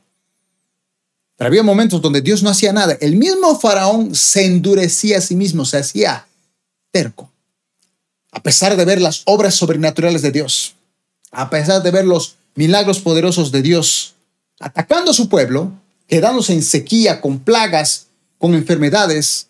Pero 1.38 1.48
había 1.48 1.64
momentos 1.64 2.02
donde 2.02 2.22
Dios 2.22 2.44
no 2.44 2.50
hacía 2.50 2.74
nada. 2.74 2.98
El 3.00 3.16
mismo 3.16 3.58
faraón 3.58 4.14
se 4.14 4.46
endurecía 4.46 5.20
a 5.20 5.22
sí 5.22 5.38
mismo, 5.38 5.64
se 5.64 5.78
hacía 5.78 6.28
terco. 6.92 7.32
A 8.32 8.44
pesar 8.44 8.76
de 8.76 8.84
ver 8.84 9.02
las 9.02 9.22
obras 9.26 9.56
sobrenaturales 9.56 10.22
de 10.22 10.32
Dios, 10.32 10.76
a 11.32 11.50
pesar 11.50 11.84
de 11.84 11.92
ver 11.92 12.06
los 12.06 12.38
milagros 12.56 13.00
poderosos 13.00 13.52
de 13.52 13.62
Dios, 13.62 14.16
atacando 14.60 15.12
a 15.12 15.14
su 15.14 15.30
pueblo, 15.30 15.74
quedándose 16.08 16.54
en 16.54 16.64
sequía 16.64 17.22
con 17.22 17.40
plagas 17.40 18.08
con 18.38 18.54
enfermedades, 18.54 19.48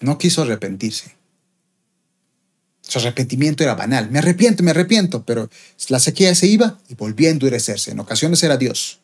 no 0.00 0.18
quiso 0.18 0.42
arrepentirse. 0.42 1.16
Su 2.82 2.98
arrepentimiento 2.98 3.62
era 3.62 3.74
banal. 3.74 4.10
Me 4.10 4.18
arrepiento, 4.18 4.62
me 4.62 4.70
arrepiento, 4.70 5.22
pero 5.24 5.50
la 5.88 5.98
sequía 5.98 6.34
se 6.34 6.46
iba 6.46 6.78
y 6.88 6.94
volvía 6.94 7.28
a 7.28 7.32
endurecerse. 7.32 7.90
En 7.90 8.00
ocasiones 8.00 8.42
era 8.42 8.56
Dios, 8.56 9.00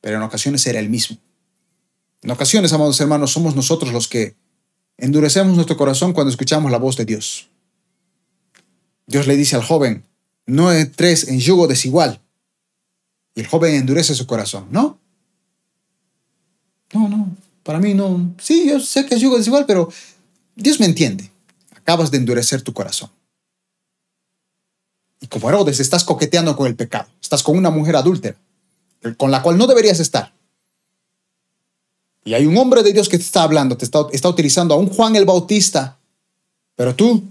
pero 0.00 0.16
en 0.16 0.22
ocasiones 0.22 0.66
era 0.66 0.80
Él 0.80 0.88
mismo. 0.88 1.18
En 2.22 2.30
ocasiones, 2.30 2.72
amados 2.72 2.98
hermanos, 3.00 3.32
somos 3.32 3.54
nosotros 3.54 3.92
los 3.92 4.08
que 4.08 4.34
endurecemos 4.96 5.54
nuestro 5.54 5.76
corazón 5.76 6.14
cuando 6.14 6.30
escuchamos 6.30 6.72
la 6.72 6.78
voz 6.78 6.96
de 6.96 7.04
Dios. 7.04 7.48
Dios 9.06 9.26
le 9.26 9.36
dice 9.36 9.56
al 9.56 9.62
joven, 9.62 10.04
no 10.46 10.72
entres 10.72 11.28
en 11.28 11.40
yugo 11.40 11.66
desigual. 11.66 12.20
Y 13.34 13.40
el 13.40 13.46
joven 13.46 13.74
endurece 13.74 14.14
su 14.14 14.26
corazón, 14.26 14.66
¿no? 14.70 14.98
No, 16.92 17.08
no, 17.08 17.36
para 17.62 17.80
mí 17.80 17.94
no. 17.94 18.34
Sí, 18.40 18.68
yo 18.68 18.78
sé 18.80 19.04
que 19.06 19.16
es 19.16 19.20
yugo 19.20 19.36
desigual, 19.36 19.66
pero 19.66 19.90
Dios 20.54 20.78
me 20.80 20.86
entiende. 20.86 21.30
Acabas 21.74 22.10
de 22.10 22.18
endurecer 22.18 22.62
tu 22.62 22.72
corazón. 22.72 23.10
Y 25.20 25.26
como 25.26 25.48
Herodes 25.48 25.80
estás 25.80 26.04
coqueteando 26.04 26.56
con 26.56 26.66
el 26.66 26.76
pecado. 26.76 27.08
Estás 27.20 27.42
con 27.42 27.56
una 27.56 27.70
mujer 27.70 27.96
adúltera, 27.96 28.36
con 29.16 29.30
la 29.30 29.42
cual 29.42 29.58
no 29.58 29.66
deberías 29.66 29.98
estar. 29.98 30.32
Y 32.24 32.34
hay 32.34 32.46
un 32.46 32.56
hombre 32.56 32.82
de 32.82 32.92
Dios 32.92 33.08
que 33.08 33.18
te 33.18 33.24
está 33.24 33.42
hablando, 33.42 33.76
te 33.76 33.84
está, 33.84 34.06
está 34.12 34.28
utilizando 34.28 34.74
a 34.74 34.78
un 34.78 34.88
Juan 34.88 35.16
el 35.16 35.24
Bautista. 35.24 35.98
Pero 36.76 36.94
tú 36.94 37.22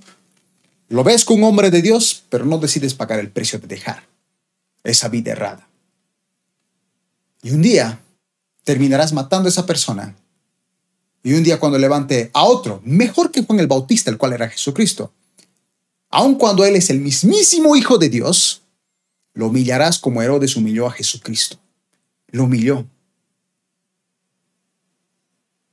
lo 0.94 1.04
ves 1.04 1.26
con 1.26 1.38
un 1.40 1.46
hombre 1.46 1.72
de 1.72 1.82
Dios, 1.82 2.24
pero 2.30 2.46
no 2.46 2.60
decides 2.60 2.94
pagar 2.94 3.18
el 3.18 3.32
precio 3.32 3.58
de 3.58 3.66
dejar 3.66 4.04
esa 4.84 5.10
vida 5.10 5.32
errada. 5.32 5.68
Y 7.42 7.50
un 7.50 7.64
día 7.64 8.00
terminarás 8.64 9.12
matando 9.12 9.48
a 9.48 9.50
esa 9.50 9.66
persona. 9.66 10.16
Y 11.24 11.34
un 11.34 11.42
día 11.42 11.60
cuando 11.60 11.80
levante 11.80 12.30
a 12.32 12.44
otro, 12.44 12.80
mejor 12.86 13.32
que 13.32 13.44
Juan 13.44 13.60
el 13.60 13.66
Bautista, 13.66 14.12
el 14.12 14.20
cual 14.20 14.34
era 14.34 14.48
Jesucristo, 14.48 15.12
aun 16.12 16.36
cuando 16.36 16.64
él 16.64 16.76
es 16.76 16.92
el 16.92 17.00
mismísimo 17.00 17.76
Hijo 17.76 17.98
de 17.98 18.10
Dios, 18.10 18.62
lo 19.34 19.48
humillarás 19.48 19.98
como 19.98 20.22
Herodes 20.22 20.56
humilló 20.56 20.86
a 20.86 20.92
Jesucristo. 20.92 21.58
Lo 22.28 22.44
humilló. 22.44 22.86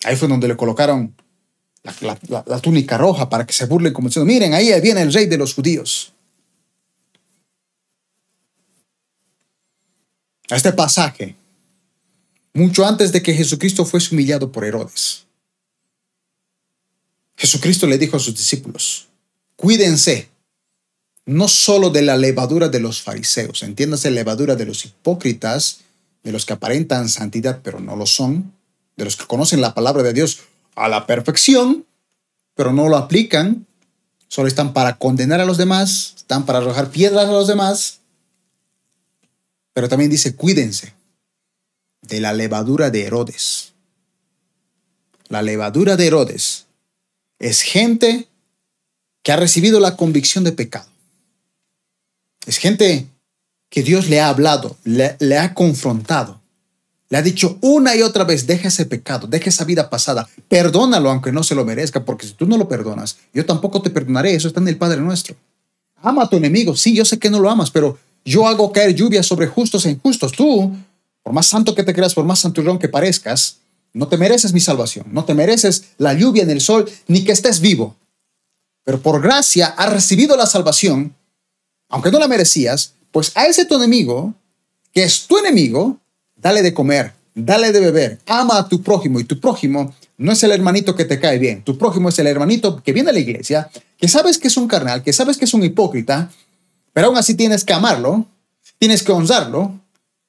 Ahí 0.05 0.17
fue 0.17 0.29
donde 0.29 0.49
le 0.49 0.57
colocaron 0.57 1.15
la, 1.83 2.61
túnica 2.61 2.99
roja 2.99 3.29
para 3.29 3.47
que 3.47 3.53
se 3.53 3.67
burlen 3.67 3.93
como 3.93 4.09
diciendo, 4.09 4.27
miren, 4.27 4.55
ahí 4.55 4.79
viene 4.81 5.03
el 5.03 5.13
rey 5.13 5.27
de 5.27 5.39
los 5.39 5.55
judíos. 5.55 6.13
A 10.51 10.57
este 10.57 10.73
pasaje 10.73 11.37
mucho 12.53 12.85
antes 12.85 13.13
de 13.13 13.23
que 13.23 13.35
Jesucristo 13.35 13.85
fuese 13.85 14.15
humillado 14.15 14.51
por 14.51 14.65
Herodes. 14.65 15.25
Jesucristo 17.37 17.87
le 17.87 17.97
dijo 17.97 18.17
a 18.17 18.21
sus 18.21 18.37
discípulos, 18.37 19.09
cuídense 19.57 20.29
no 21.27 21.49
solo 21.49 21.91
de 21.91 22.03
la 22.03 22.17
levadura 22.17 22.69
de 22.69 22.81
los 22.81 23.01
fariseos, 23.01 23.63
entiéndase 23.63 24.11
levadura 24.11 24.57
de 24.57 24.67
los 24.67 24.85
hipócritas, 24.85 25.81
de 26.25 26.33
los 26.33 26.45
que 26.45 26.53
aparentan 26.53 27.09
santidad 27.09 27.61
pero 27.63 27.81
no 27.81 27.97
lo 27.97 28.05
son, 28.05 28.53
de 28.97 29.05
los 29.05 29.17
que 29.17 29.27
conocen 29.27 29.61
la 29.61 29.73
palabra 29.73 30.03
de 30.03 30.13
Dios 30.13 30.41
a 30.75 30.89
la 30.89 31.07
perfección, 31.07 31.85
pero 32.55 32.73
no 32.73 32.89
lo 32.89 32.97
aplican, 32.97 33.67
solo 34.29 34.49
están 34.49 34.73
para 34.73 34.97
condenar 34.97 35.41
a 35.41 35.45
los 35.45 35.59
demás, 35.59 36.15
están 36.17 36.47
para 36.47 36.59
arrojar 36.59 36.91
piedras 36.91 37.29
a 37.29 37.33
los 37.33 37.49
demás, 37.49 38.01
pero 39.73 39.89
también 39.89 40.11
dice, 40.11 40.35
cuídense 40.35 40.95
de 42.03 42.21
la 42.21 42.33
levadura 42.33 42.91
de 42.91 43.05
Herodes. 43.05 43.73
La 45.29 45.43
levadura 45.43 45.97
de 45.97 46.07
Herodes 46.07 46.67
es 47.39 47.63
gente 47.63 48.29
que 49.23 49.33
ha 49.33 49.37
recibido 49.37 49.81
la 49.81 49.97
convicción 49.97 50.45
de 50.45 50.53
pecado. 50.53 50.89
Es 52.47 52.59
gente 52.59 53.07
que 53.69 53.83
Dios 53.83 54.09
le 54.09 54.21
ha 54.21 54.29
hablado, 54.29 54.77
le, 54.85 55.39
ha 55.39 55.55
confrontado. 55.55 56.40
Le 57.11 57.19
ha 57.19 57.23
dicho 57.23 57.59
una 57.61 57.95
y 57.95 58.03
otra 58.03 58.25
vez, 58.25 58.47
deja 58.47 58.69
ese 58.69 58.87
pecado, 58.87 59.27
deja 59.27 59.51
esa 59.51 59.65
vida 59.65 59.91
pasada, 59.91 60.29
perdónalo 60.49 61.11
aunque 61.11 61.33
no 61.33 61.43
se 61.43 61.55
lo 61.55 61.65
merezca, 61.65 62.05
porque 62.05 62.27
si 62.27 62.33
tú 62.33 62.47
no 62.47 62.57
lo 62.57 62.69
perdonas, 62.69 63.19
yo 63.35 63.45
tampoco 63.45 63.83
te 63.83 63.91
perdonaré, 63.91 64.35
eso 64.35 64.49
está 64.49 64.61
en 64.61 64.69
el 64.69 64.79
Padre 64.79 65.01
nuestro. 65.01 65.37
Ama 65.97 66.23
a 66.23 66.29
tu 66.29 66.37
enemigo, 66.37 66.75
sí, 66.77 66.95
yo 66.95 67.05
sé 67.05 67.19
que 67.19 67.29
no 67.29 67.41
lo 67.41 67.51
amas, 67.51 67.71
pero 67.71 67.99
yo 68.25 68.47
hago 68.47 68.73
caer 68.73 68.95
lluvia 68.95 69.23
sobre 69.23 69.49
justos 69.49 69.85
e 69.85 69.91
injustos. 69.91 70.33
Tú 70.33 70.73
por 71.23 71.33
más 71.33 71.47
santo 71.47 71.75
que 71.75 71.83
te 71.83 71.95
creas, 71.95 72.15
por 72.15 72.25
más 72.25 72.41
santurrón 72.41 72.79
que 72.79 72.89
parezcas, 72.89 73.59
no 73.93 74.09
te 74.09 74.17
mereces 74.17 74.53
mi 74.53 74.61
salvación, 74.61 75.07
no 75.13 75.25
te 75.25 75.35
mereces 75.35 75.85
la 75.99 76.15
lluvia 76.15 76.43
en 76.43 76.51
el 76.51 76.61
sol, 76.61 76.91
ni 77.09 77.25
que 77.25 77.33
estés 77.33 77.61
vivo. 77.61 77.97
Pero 78.85 79.01
por 79.01 79.21
gracia 79.21 79.67
has 79.67 79.93
recibido 79.93 80.37
la 80.37 80.47
salvación, 80.47 81.15
aunque 81.89 82.11
no 82.11 82.19
la 82.19 82.29
merecías, 82.29 82.95
pues 83.11 83.33
a 83.37 83.47
ese 83.47 83.65
tu 83.65 83.77
enemigo, 83.77 84.35
que 84.93 85.03
es 85.03 85.27
tu 85.27 85.39
enemigo, 85.39 85.99
dale 86.41 86.63
de 86.63 86.75
comer, 86.75 87.13
dale 87.35 87.73
de 87.73 87.81
beber, 87.81 88.19
ama 88.27 88.59
a 88.59 88.69
tu 88.69 88.83
prójimo 88.83 89.21
y 89.21 89.25
tu 89.25 89.41
prójimo 89.41 89.95
no 90.19 90.33
es 90.33 90.43
el 90.43 90.53
hermanito 90.53 90.95
que 90.95 91.05
te 91.05 91.19
cae 91.19 91.39
bien, 91.39 91.63
tu 91.63 91.79
prójimo 91.79 92.09
es 92.09 92.19
el 92.19 92.27
hermanito 92.27 92.83
que 92.83 92.93
viene 92.93 93.11
a 93.11 93.13
la 93.13 93.19
iglesia, 93.19 93.71
que 93.99 94.09
sabes 94.09 94.39
que 94.39 94.49
es 94.49 94.57
un 94.57 94.69
carnal, 94.69 95.03
que 95.03 95.13
sabes 95.13 95.39
que 95.39 95.45
es 95.45 95.55
un 95.55 95.63
hipócrita, 95.63 96.31
pero 96.93 97.09
aún 97.09 97.17
así 97.17 97.35
tienes 97.35 97.65
que 97.65 97.73
amarlo, 97.73 98.27
tienes 98.79 99.03
que 99.03 99.13
honrarlo, 99.13 99.79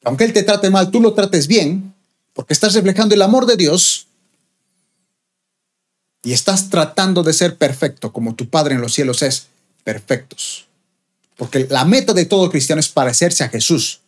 aunque 0.03 0.23
Él 0.23 0.33
te 0.33 0.43
trate 0.43 0.69
mal, 0.69 0.91
tú 0.91 1.01
lo 1.01 1.13
trates 1.13 1.47
bien, 1.47 1.93
porque 2.33 2.53
estás 2.53 2.73
reflejando 2.73 3.15
el 3.15 3.21
amor 3.21 3.45
de 3.45 3.57
Dios 3.57 4.07
y 6.23 6.33
estás 6.33 6.69
tratando 6.69 7.23
de 7.23 7.33
ser 7.33 7.57
perfecto 7.57 8.13
como 8.13 8.35
tu 8.35 8.49
Padre 8.49 8.75
en 8.75 8.81
los 8.81 8.93
cielos 8.93 9.21
es 9.21 9.47
perfectos. 9.83 10.67
Porque 11.35 11.65
la 11.69 11.85
meta 11.85 12.13
de 12.13 12.25
todo 12.25 12.51
cristiano 12.51 12.79
es 12.79 12.89
parecerse 12.89 13.43
a 13.43 13.49
Jesús. 13.49 14.00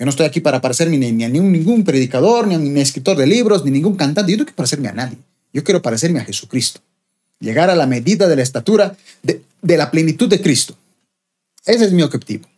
Yo 0.00 0.06
no 0.06 0.10
estoy 0.10 0.24
aquí 0.24 0.40
para 0.40 0.62
parecerme 0.62 0.96
ni, 0.96 1.24
a 1.24 1.28
ningún, 1.28 1.84
predicador, 1.84 2.46
ni 2.46 2.54
a 2.54 2.58
ningún 2.58 2.78
escritor 2.78 3.18
de 3.18 3.26
libros, 3.26 3.66
ni 3.66 3.70
ningún 3.70 3.96
cantante. 3.96 4.32
Yo 4.32 4.38
no 4.38 4.44
quiero 4.46 4.56
parecerme 4.56 4.88
a 4.88 4.92
nadie. 4.94 5.18
Yo 5.52 5.62
quiero 5.62 5.82
parecerme 5.82 6.20
a 6.20 6.24
Jesucristo. 6.24 6.80
Llegar 7.38 7.68
a 7.68 7.74
la 7.74 7.86
medida 7.86 8.26
de 8.26 8.36
la 8.36 8.42
estatura 8.42 8.96
de 9.22 9.76
la 9.76 9.90
plenitud 9.90 10.26
de 10.26 10.40
Cristo. 10.40 10.74
Ese 11.66 11.84
es 11.84 11.92
mi 11.92 12.00
objetivo. 12.00 12.48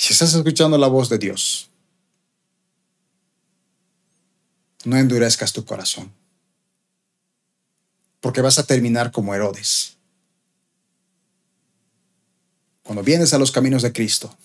Si 0.00 0.09
estás 0.24 0.34
escuchando 0.34 0.76
la 0.76 0.86
voz 0.86 1.08
de 1.08 1.16
Dios, 1.16 1.70
no 4.84 4.98
endurezcas 4.98 5.50
tu 5.50 5.64
corazón, 5.64 6.12
porque 8.20 8.42
vas 8.42 8.58
a 8.58 8.66
terminar 8.66 9.12
como 9.12 9.34
Herodes. 9.34 9.96
Cuando 12.82 13.02
vienes 13.02 13.32
a 13.32 13.38
los 13.38 13.50
caminos 13.50 13.80
de 13.80 13.94
Cristo, 13.94 14.36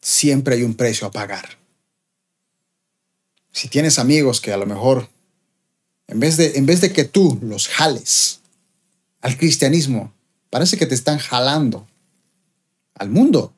siempre 0.00 0.54
hay 0.54 0.62
un 0.62 0.74
precio 0.74 1.04
a 1.08 1.10
pagar. 1.10 1.58
Si 3.50 3.66
tienes 3.66 3.98
amigos 3.98 4.40
que 4.40 4.52
a 4.52 4.58
lo 4.58 4.66
mejor, 4.66 5.08
en 6.06 6.20
vez 6.20 6.36
de, 6.36 6.56
en 6.56 6.66
vez 6.66 6.80
de 6.80 6.92
que 6.92 7.02
tú 7.02 7.36
los 7.42 7.66
jales 7.66 8.42
al 9.22 9.36
cristianismo, 9.36 10.12
parece 10.50 10.76
que 10.76 10.86
te 10.86 10.94
están 10.94 11.18
jalando 11.18 11.88
al 12.94 13.10
mundo. 13.10 13.56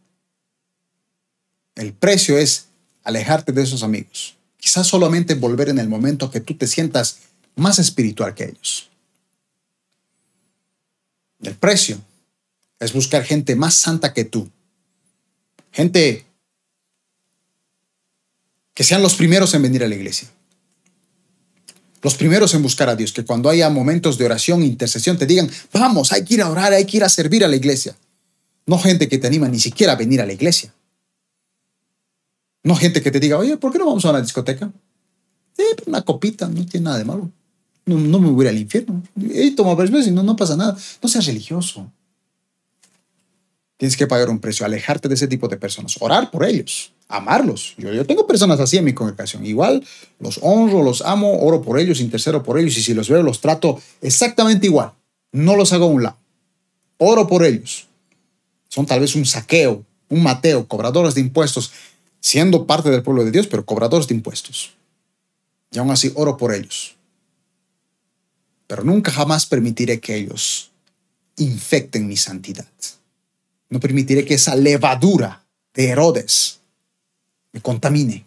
El 1.81 1.95
precio 1.95 2.37
es 2.37 2.67
alejarte 3.05 3.53
de 3.53 3.63
esos 3.63 3.83
amigos. 3.83 4.37
Quizás 4.59 4.87
solamente 4.87 5.35
volver 5.35 5.71
en 5.71 5.79
el 5.79 5.89
momento 5.89 6.31
que 6.31 6.41
tú 6.41 6.55
te 6.55 6.67
sientas 6.67 7.21
más 7.57 7.79
espiritual 7.79 8.35
que 8.35 8.45
ellos. 8.45 8.91
El 11.41 11.55
precio 11.55 11.99
es 12.79 12.93
buscar 12.93 13.25
gente 13.25 13.57
más 13.57 13.73
santa 13.77 14.13
que 14.13 14.27
tú. 14.27 14.51
Gente 15.73 16.27
que 18.75 18.85
sean 18.85 19.01
los 19.01 19.15
primeros 19.15 19.55
en 19.55 19.63
venir 19.63 19.83
a 19.83 19.89
la 19.89 19.95
iglesia. 19.95 20.29
Los 22.03 22.15
primeros 22.15 22.53
en 22.53 22.63
buscar 22.63 22.91
a 22.91 22.97
Dios, 22.97 23.11
que 23.11 23.25
cuando 23.25 23.49
haya 23.49 23.71
momentos 23.71 24.19
de 24.19 24.27
oración, 24.27 24.63
intercesión, 24.63 25.17
te 25.17 25.25
digan, 25.25 25.51
vamos, 25.73 26.13
hay 26.13 26.27
que 26.27 26.35
ir 26.35 26.43
a 26.43 26.51
orar, 26.51 26.75
hay 26.75 26.85
que 26.85 26.99
ir 26.99 27.05
a 27.05 27.09
servir 27.09 27.43
a 27.43 27.49
la 27.49 27.57
iglesia. 27.57 27.97
No 28.67 28.79
gente 28.79 29.09
que 29.09 29.17
te 29.17 29.27
anima 29.27 29.49
ni 29.49 29.61
siquiera 29.61 29.95
a 29.95 29.97
venir 29.97 30.21
a 30.21 30.27
la 30.27 30.35
iglesia. 30.35 30.75
No 32.63 32.77
gente 32.77 33.03
que 33.03 33.11
te 33.11 33.21
diga, 33.21 33.39
oye, 33.39 33.57
¿por 33.57 33.73
qué 33.73 33.79
no 33.79 33.87
vamos 33.87 34.05
a 34.05 34.11
una 34.11 34.21
discoteca? 34.21 34.71
Sí, 35.57 35.65
pues 35.77 35.89
una 35.89 36.03
copita, 36.03 36.49
no 36.49 36.65
tiene 36.67 36.85
nada 36.85 36.99
de 36.99 37.05
malo. 37.05 37.31
No, 37.87 38.19
me 38.19 38.31
voy 38.31 38.47
al 38.47 38.59
infierno. 38.59 39.03
Y 39.17 39.51
toma 39.53 39.75
veces 39.75 40.09
y 40.09 40.11
no, 40.11 40.23
no 40.23 40.37
pasa 40.37 40.57
nada. 40.57 40.77
No 41.03 41.09
seas 41.09 41.27
religioso. 41.27 41.91
Tienes 43.77 43.97
que 43.97 44.07
pagar 44.07 44.29
un 44.29 44.39
precio, 44.39 44.67
alejarte 44.67 45.09
de 45.09 45.15
ese 45.15 45.27
tipo 45.27 45.49
de 45.49 45.57
personas, 45.57 45.97
orar 46.01 46.31
por 46.31 46.45
ellos, 46.45 46.93
amarlos. 47.09 47.75
Yo, 47.79 47.93
yo 47.93 48.05
tengo 48.05 48.27
personas 48.27 48.61
así 48.61 48.77
en 48.77 48.85
mi 48.85 48.93
congregación. 48.93 49.45
Igual 49.47 49.83
los 50.19 50.39
honro, 50.43 50.83
los 50.83 51.01
amo, 51.01 51.41
oro 51.41 51.63
por 51.63 51.79
ellos, 51.79 52.01
intercedo 52.01 52.43
por 52.43 52.59
ellos 52.59 52.77
y 52.77 52.83
si 52.83 52.93
los 52.93 53.09
veo 53.09 53.23
los 53.23 53.41
trato 53.41 53.81
exactamente 54.03 54.67
igual. 54.67 54.93
No 55.33 55.57
los 55.57 55.73
hago 55.73 55.87
a 55.87 55.89
un 55.89 56.03
lado. 56.03 56.19
Oro 56.99 57.27
por 57.27 57.43
ellos. 57.43 57.89
Son 58.69 58.85
tal 58.85 59.01
vez 59.01 59.15
un 59.17 59.25
saqueo, 59.25 59.83
un 60.11 60.23
mateo, 60.23 60.69
cobradores 60.69 61.15
de 61.15 61.23
impuestos 61.23 61.73
siendo 62.21 62.67
parte 62.67 62.91
del 62.91 63.03
pueblo 63.03 63.25
de 63.25 63.31
Dios, 63.31 63.47
pero 63.47 63.65
cobradores 63.65 64.07
de 64.07 64.15
impuestos. 64.15 64.75
Y 65.73 65.79
aún 65.79 65.91
así 65.91 66.13
oro 66.15 66.37
por 66.37 66.55
ellos. 66.55 66.97
pero 68.67 68.85
nunca 68.85 69.11
jamás 69.11 69.47
permitiré 69.47 69.99
que 69.99 70.15
ellos 70.15 70.71
infecten 71.37 72.07
mi 72.07 72.17
santidad. 72.17 72.69
No 73.69 73.81
permitiré 73.81 74.25
que 74.25 74.35
esa 74.35 74.55
levadura 74.55 75.45
de 75.75 75.89
Herodes 75.89 76.61
me 77.53 77.61
contamine, 77.61 78.25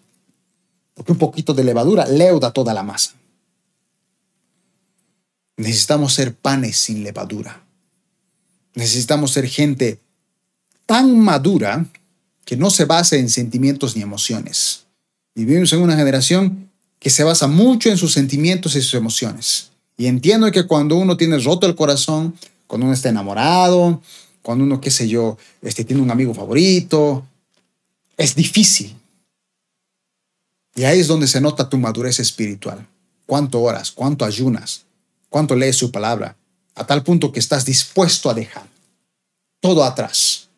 porque 0.94 1.14
un 1.14 1.18
poquito 1.18 1.54
de 1.54 1.64
levadura 1.64 2.06
leuda 2.08 2.52
toda 2.52 2.74
la 2.74 2.84
masa. 2.84 3.14
Necesitamos 5.56 6.14
ser 6.14 6.36
panes 6.36 6.76
sin 6.76 7.04
levadura. 7.04 7.64
Necesitamos 8.76 9.32
ser 9.32 9.48
gente 9.48 10.02
tan 10.86 11.18
madura 11.18 11.86
que 12.46 12.58
no 12.58 12.70
se 12.70 12.86
base 12.86 13.20
en 13.20 13.30
sentimientos 13.30 13.96
ni 13.96 14.02
emociones. 14.02 14.84
Vivimos 15.36 15.74
en 15.74 15.82
una 15.82 15.96
generación 15.96 16.70
que 17.00 17.10
se 17.10 17.24
basa 17.24 17.48
mucho 17.48 17.90
en 17.90 17.98
sus 17.98 18.14
sentimientos 18.14 18.76
y 18.76 18.82
sus 18.82 18.94
emociones. 18.94 19.72
Y 19.98 20.08
entiendo 20.08 20.52
que 20.52 20.66
cuando 20.66 20.96
uno 20.96 21.18
tiene 21.18 21.38
roto 21.40 21.68
el 21.68 21.76
corazón, 21.76 22.36
cuando 22.68 22.86
uno 22.86 22.94
está 22.94 23.10
enamorado, 23.10 24.02
cuando 24.42 24.64
uno, 24.64 24.82
qué 24.82 24.92
sé 24.92 25.08
yo, 25.08 25.38
este, 25.62 25.84
tiene 25.86 26.02
un 26.02 26.12
amigo 26.12 26.34
favorito, 26.34 27.26
es 28.18 28.36
difícil. 28.36 28.96
Y 30.76 30.84
ahí 30.84 31.00
es 31.00 31.08
donde 31.08 31.28
se 31.28 31.42
nota 31.42 31.70
tu 31.70 31.78
madurez 31.78 32.20
espiritual. 32.20 32.88
Cuánto 33.26 33.62
oras, 33.62 33.92
cuánto 33.92 34.26
ayunas, 34.26 34.84
cuánto 35.30 35.56
lees 35.56 35.78
su 35.78 35.92
palabra, 35.92 36.36
a 36.76 36.86
tal 36.86 37.04
punto 37.04 37.32
que 37.32 37.40
estás 37.40 37.66
dispuesto 37.66 38.30
a 38.30 38.34
dejar 38.34 38.68
todo 39.60 39.84
atrás. 39.84 40.50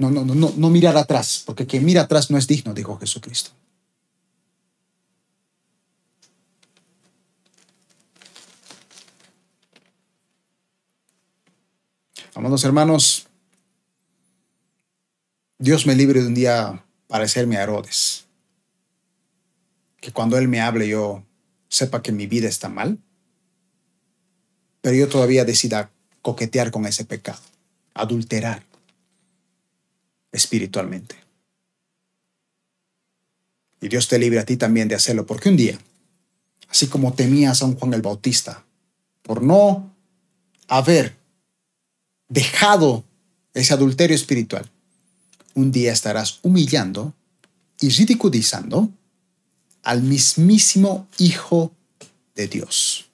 No, 0.00 0.10
no, 0.10 0.24
no, 0.24 0.50
no 0.56 0.70
mirar 0.70 0.96
atrás, 0.96 1.42
porque 1.44 1.66
quien 1.66 1.84
mira 1.84 2.00
atrás 2.00 2.30
no 2.30 2.38
es 2.38 2.46
digno, 2.46 2.72
dijo 2.72 2.98
Jesucristo. 2.98 3.50
Amados 12.34 12.64
hermanos, 12.64 13.26
Dios 15.58 15.86
me 15.86 15.94
libre 15.94 16.22
de 16.22 16.28
un 16.28 16.34
día 16.34 16.82
parecerme 17.06 17.58
a 17.58 17.64
Herodes. 17.64 18.24
Que 20.00 20.12
cuando 20.12 20.38
Él 20.38 20.48
me 20.48 20.62
hable 20.62 20.88
yo 20.88 21.22
sepa 21.68 22.00
que 22.00 22.10
mi 22.10 22.26
vida 22.26 22.48
está 22.48 22.70
mal, 22.70 22.98
pero 24.80 24.96
yo 24.96 25.10
todavía 25.10 25.44
decida 25.44 25.90
coquetear 26.22 26.70
con 26.70 26.86
ese 26.86 27.04
pecado, 27.04 27.42
adulterar 27.92 28.69
espiritualmente. 30.40 31.16
Y 33.80 33.88
Dios 33.88 34.08
te 34.08 34.18
libre 34.18 34.40
a 34.40 34.44
ti 34.44 34.56
también 34.56 34.88
de 34.88 34.94
hacerlo, 34.94 35.26
porque 35.26 35.48
un 35.48 35.56
día, 35.56 35.78
así 36.68 36.86
como 36.88 37.12
temías 37.14 37.62
a 37.62 37.66
un 37.66 37.76
Juan 37.76 37.94
el 37.94 38.02
Bautista, 38.02 38.64
por 39.22 39.42
no 39.42 39.94
haber 40.68 41.16
dejado 42.28 43.04
ese 43.54 43.74
adulterio 43.74 44.14
espiritual, 44.14 44.68
un 45.54 45.72
día 45.72 45.92
estarás 45.92 46.40
humillando 46.42 47.14
y 47.80 47.88
ridiculizando 47.88 48.90
al 49.82 50.02
mismísimo 50.02 51.08
Hijo 51.18 51.72
de 52.34 52.46
Dios. 52.46 53.06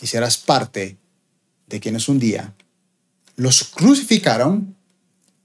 Y 0.00 0.06
serás 0.06 0.36
parte 0.36 0.96
de 1.66 1.80
quienes 1.80 2.08
un 2.08 2.18
día 2.18 2.54
los 3.36 3.64
crucificaron 3.64 4.76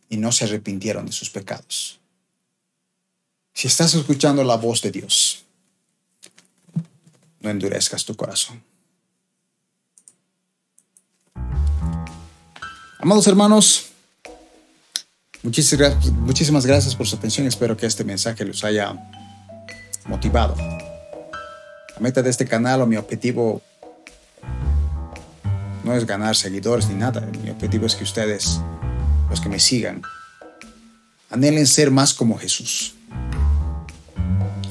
y 0.10 0.18
no 0.18 0.32
se 0.32 0.46
arrepintieron 0.46 1.06
de 1.06 1.12
sus 1.12 1.30
pecados. 1.30 2.00
Si 3.54 3.68
estás 3.68 3.94
escuchando 3.94 4.44
la 4.44 4.56
voz 4.56 4.82
de 4.82 4.92
Dios, 4.92 5.44
no 7.42 7.50
endurezcas 7.50 8.06
tu 8.06 8.16
corazón. 8.16 8.64
Amados 13.00 13.26
hermanos, 13.28 13.88
muchísimas 15.42 16.66
gracias 16.66 16.96
por 16.96 17.08
su 17.08 17.16
atención. 17.16 17.48
Espero 17.48 17.76
que 17.76 17.88
este 17.88 18.04
mensaje 18.04 18.46
los 18.46 18.64
haya 18.64 18.96
motivado. 20.06 20.56
La 20.56 22.00
meta 22.00 22.22
de 22.22 22.30
este 22.30 22.46
canal 22.46 22.82
o 22.82 22.88
mi 22.88 22.96
objetivo 22.96 23.62
no 25.84 25.96
es 25.96 26.06
ganar 26.06 26.36
seguidores 26.36 26.88
ni 26.88 26.96
nada. 26.96 27.22
Mi 27.44 27.50
objetivo 27.50 27.86
es 27.86 27.96
que 27.96 28.04
ustedes, 28.04 28.60
los 29.30 29.42
que 29.42 29.50
me 29.50 29.60
sigan, 29.60 30.02
anhelen 31.30 31.68
ser 31.68 31.92
más 31.92 32.14
como 32.14 32.38
Jesús. 32.38 32.96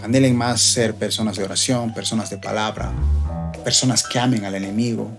Anhelen 0.03 0.37
más 0.37 0.61
ser 0.61 0.94
personas 0.94 1.37
de 1.37 1.44
oración, 1.44 1.92
personas 1.94 2.31
de 2.31 2.38
palabra, 2.38 2.92
personas 3.64 4.03
que 4.03 4.18
amen 4.18 4.44
al 4.44 4.55
enemigo, 4.55 5.11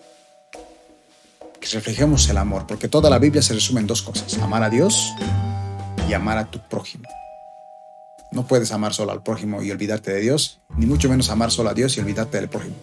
que 1.60 1.67
reflejemos 1.67 2.27
el 2.30 2.38
amor, 2.38 2.65
porque 2.67 2.88
toda 2.88 3.10
la 3.10 3.19
Biblia 3.19 3.41
se 3.41 3.54
resume 3.54 3.82
en 3.82 3.88
dos 3.88 4.01
cosas, 4.01 4.38
amar 4.39 4.63
a 4.63 4.69
Dios 4.69 5.13
y 6.10 6.13
amar 6.13 6.38
a 6.38 6.49
tu 6.49 6.60
prójimo. 6.60 7.08
No 8.32 8.47
puedes 8.47 8.71
amar 8.71 8.93
solo 8.93 9.12
al 9.12 9.23
prójimo 9.23 9.62
y 9.62 9.71
olvidarte 9.71 10.12
de 10.13 10.21
Dios, 10.21 10.60
ni 10.77 10.86
mucho 10.86 11.10
menos 11.10 11.30
amar 11.30 11.51
solo 11.51 11.69
a 11.69 11.73
Dios 11.73 11.97
y 11.97 11.99
olvidarte 11.99 12.38
del 12.38 12.49
prójimo. 12.49 12.75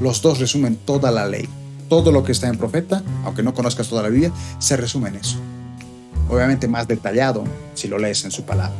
Los 0.00 0.22
dos 0.22 0.40
resumen 0.40 0.76
toda 0.76 1.10
la 1.10 1.26
ley. 1.26 1.48
Todo 1.94 2.10
lo 2.10 2.24
que 2.24 2.32
está 2.32 2.48
en 2.48 2.58
profeta, 2.58 3.04
aunque 3.24 3.44
no 3.44 3.54
conozcas 3.54 3.86
toda 3.86 4.02
la 4.02 4.08
Biblia, 4.08 4.32
se 4.58 4.76
resume 4.76 5.10
en 5.10 5.14
eso. 5.14 5.36
Obviamente 6.28 6.66
más 6.66 6.88
detallado 6.88 7.44
si 7.74 7.86
lo 7.86 7.98
lees 8.00 8.24
en 8.24 8.32
su 8.32 8.42
palabra. 8.42 8.74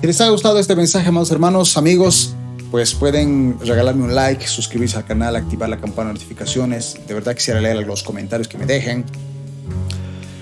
Si 0.00 0.06
les 0.08 0.20
ha 0.20 0.28
gustado 0.28 0.58
este 0.58 0.74
mensaje, 0.74 1.10
amados 1.10 1.30
hermanos, 1.30 1.76
amigos, 1.76 2.34
pues 2.72 2.92
pueden 2.92 3.56
regalarme 3.60 4.02
un 4.02 4.16
like, 4.16 4.48
suscribirse 4.48 4.96
al 4.96 5.04
canal, 5.04 5.36
activar 5.36 5.68
la 5.68 5.76
campana 5.76 6.08
de 6.08 6.14
notificaciones. 6.14 6.96
De 7.06 7.14
verdad 7.14 7.36
quisiera 7.36 7.60
leer 7.60 7.86
los 7.86 8.02
comentarios 8.02 8.48
que 8.48 8.58
me 8.58 8.66
dejen. 8.66 9.04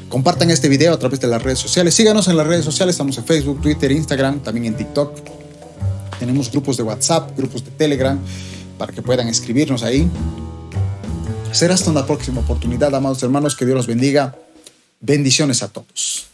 Compartan 0.09 0.51
este 0.51 0.71
video 0.71 0.95
a 0.95 0.99
través 0.99 1.21
de 1.21 1.27
las 1.27 1.43
redes 1.43 1.59
sociales. 1.59 1.93
Síganos 1.93 2.27
en 2.29 2.39
las 2.39 2.47
redes 2.47 2.65
sociales. 2.65 2.95
Estamos 2.95 3.19
en 3.19 3.25
Facebook, 3.25 3.61
Twitter, 3.61 3.93
Instagram, 3.93 4.41
también 4.41 4.65
en 4.65 4.77
TikTok. 4.79 5.13
Tenemos 6.19 6.51
grupos 6.51 6.79
de 6.79 6.85
WhatsApp, 6.85 7.37
grupos 7.37 7.63
de 7.67 7.71
Telegram, 7.73 8.19
para 8.79 8.95
que 8.95 9.03
puedan 9.03 9.29
escribirnos 9.29 9.83
ahí. 9.83 10.09
Será 11.53 11.75
hasta 11.75 11.91
una 11.91 12.07
próxima 12.07 12.41
oportunidad, 12.41 12.95
amados 12.95 13.23
hermanos. 13.23 13.57
Que 13.57 13.65
Dios 13.65 13.77
los 13.77 13.87
bendiga. 13.87 14.35
Bendiciones 15.01 15.63
a 15.63 15.69
todos. 15.69 16.27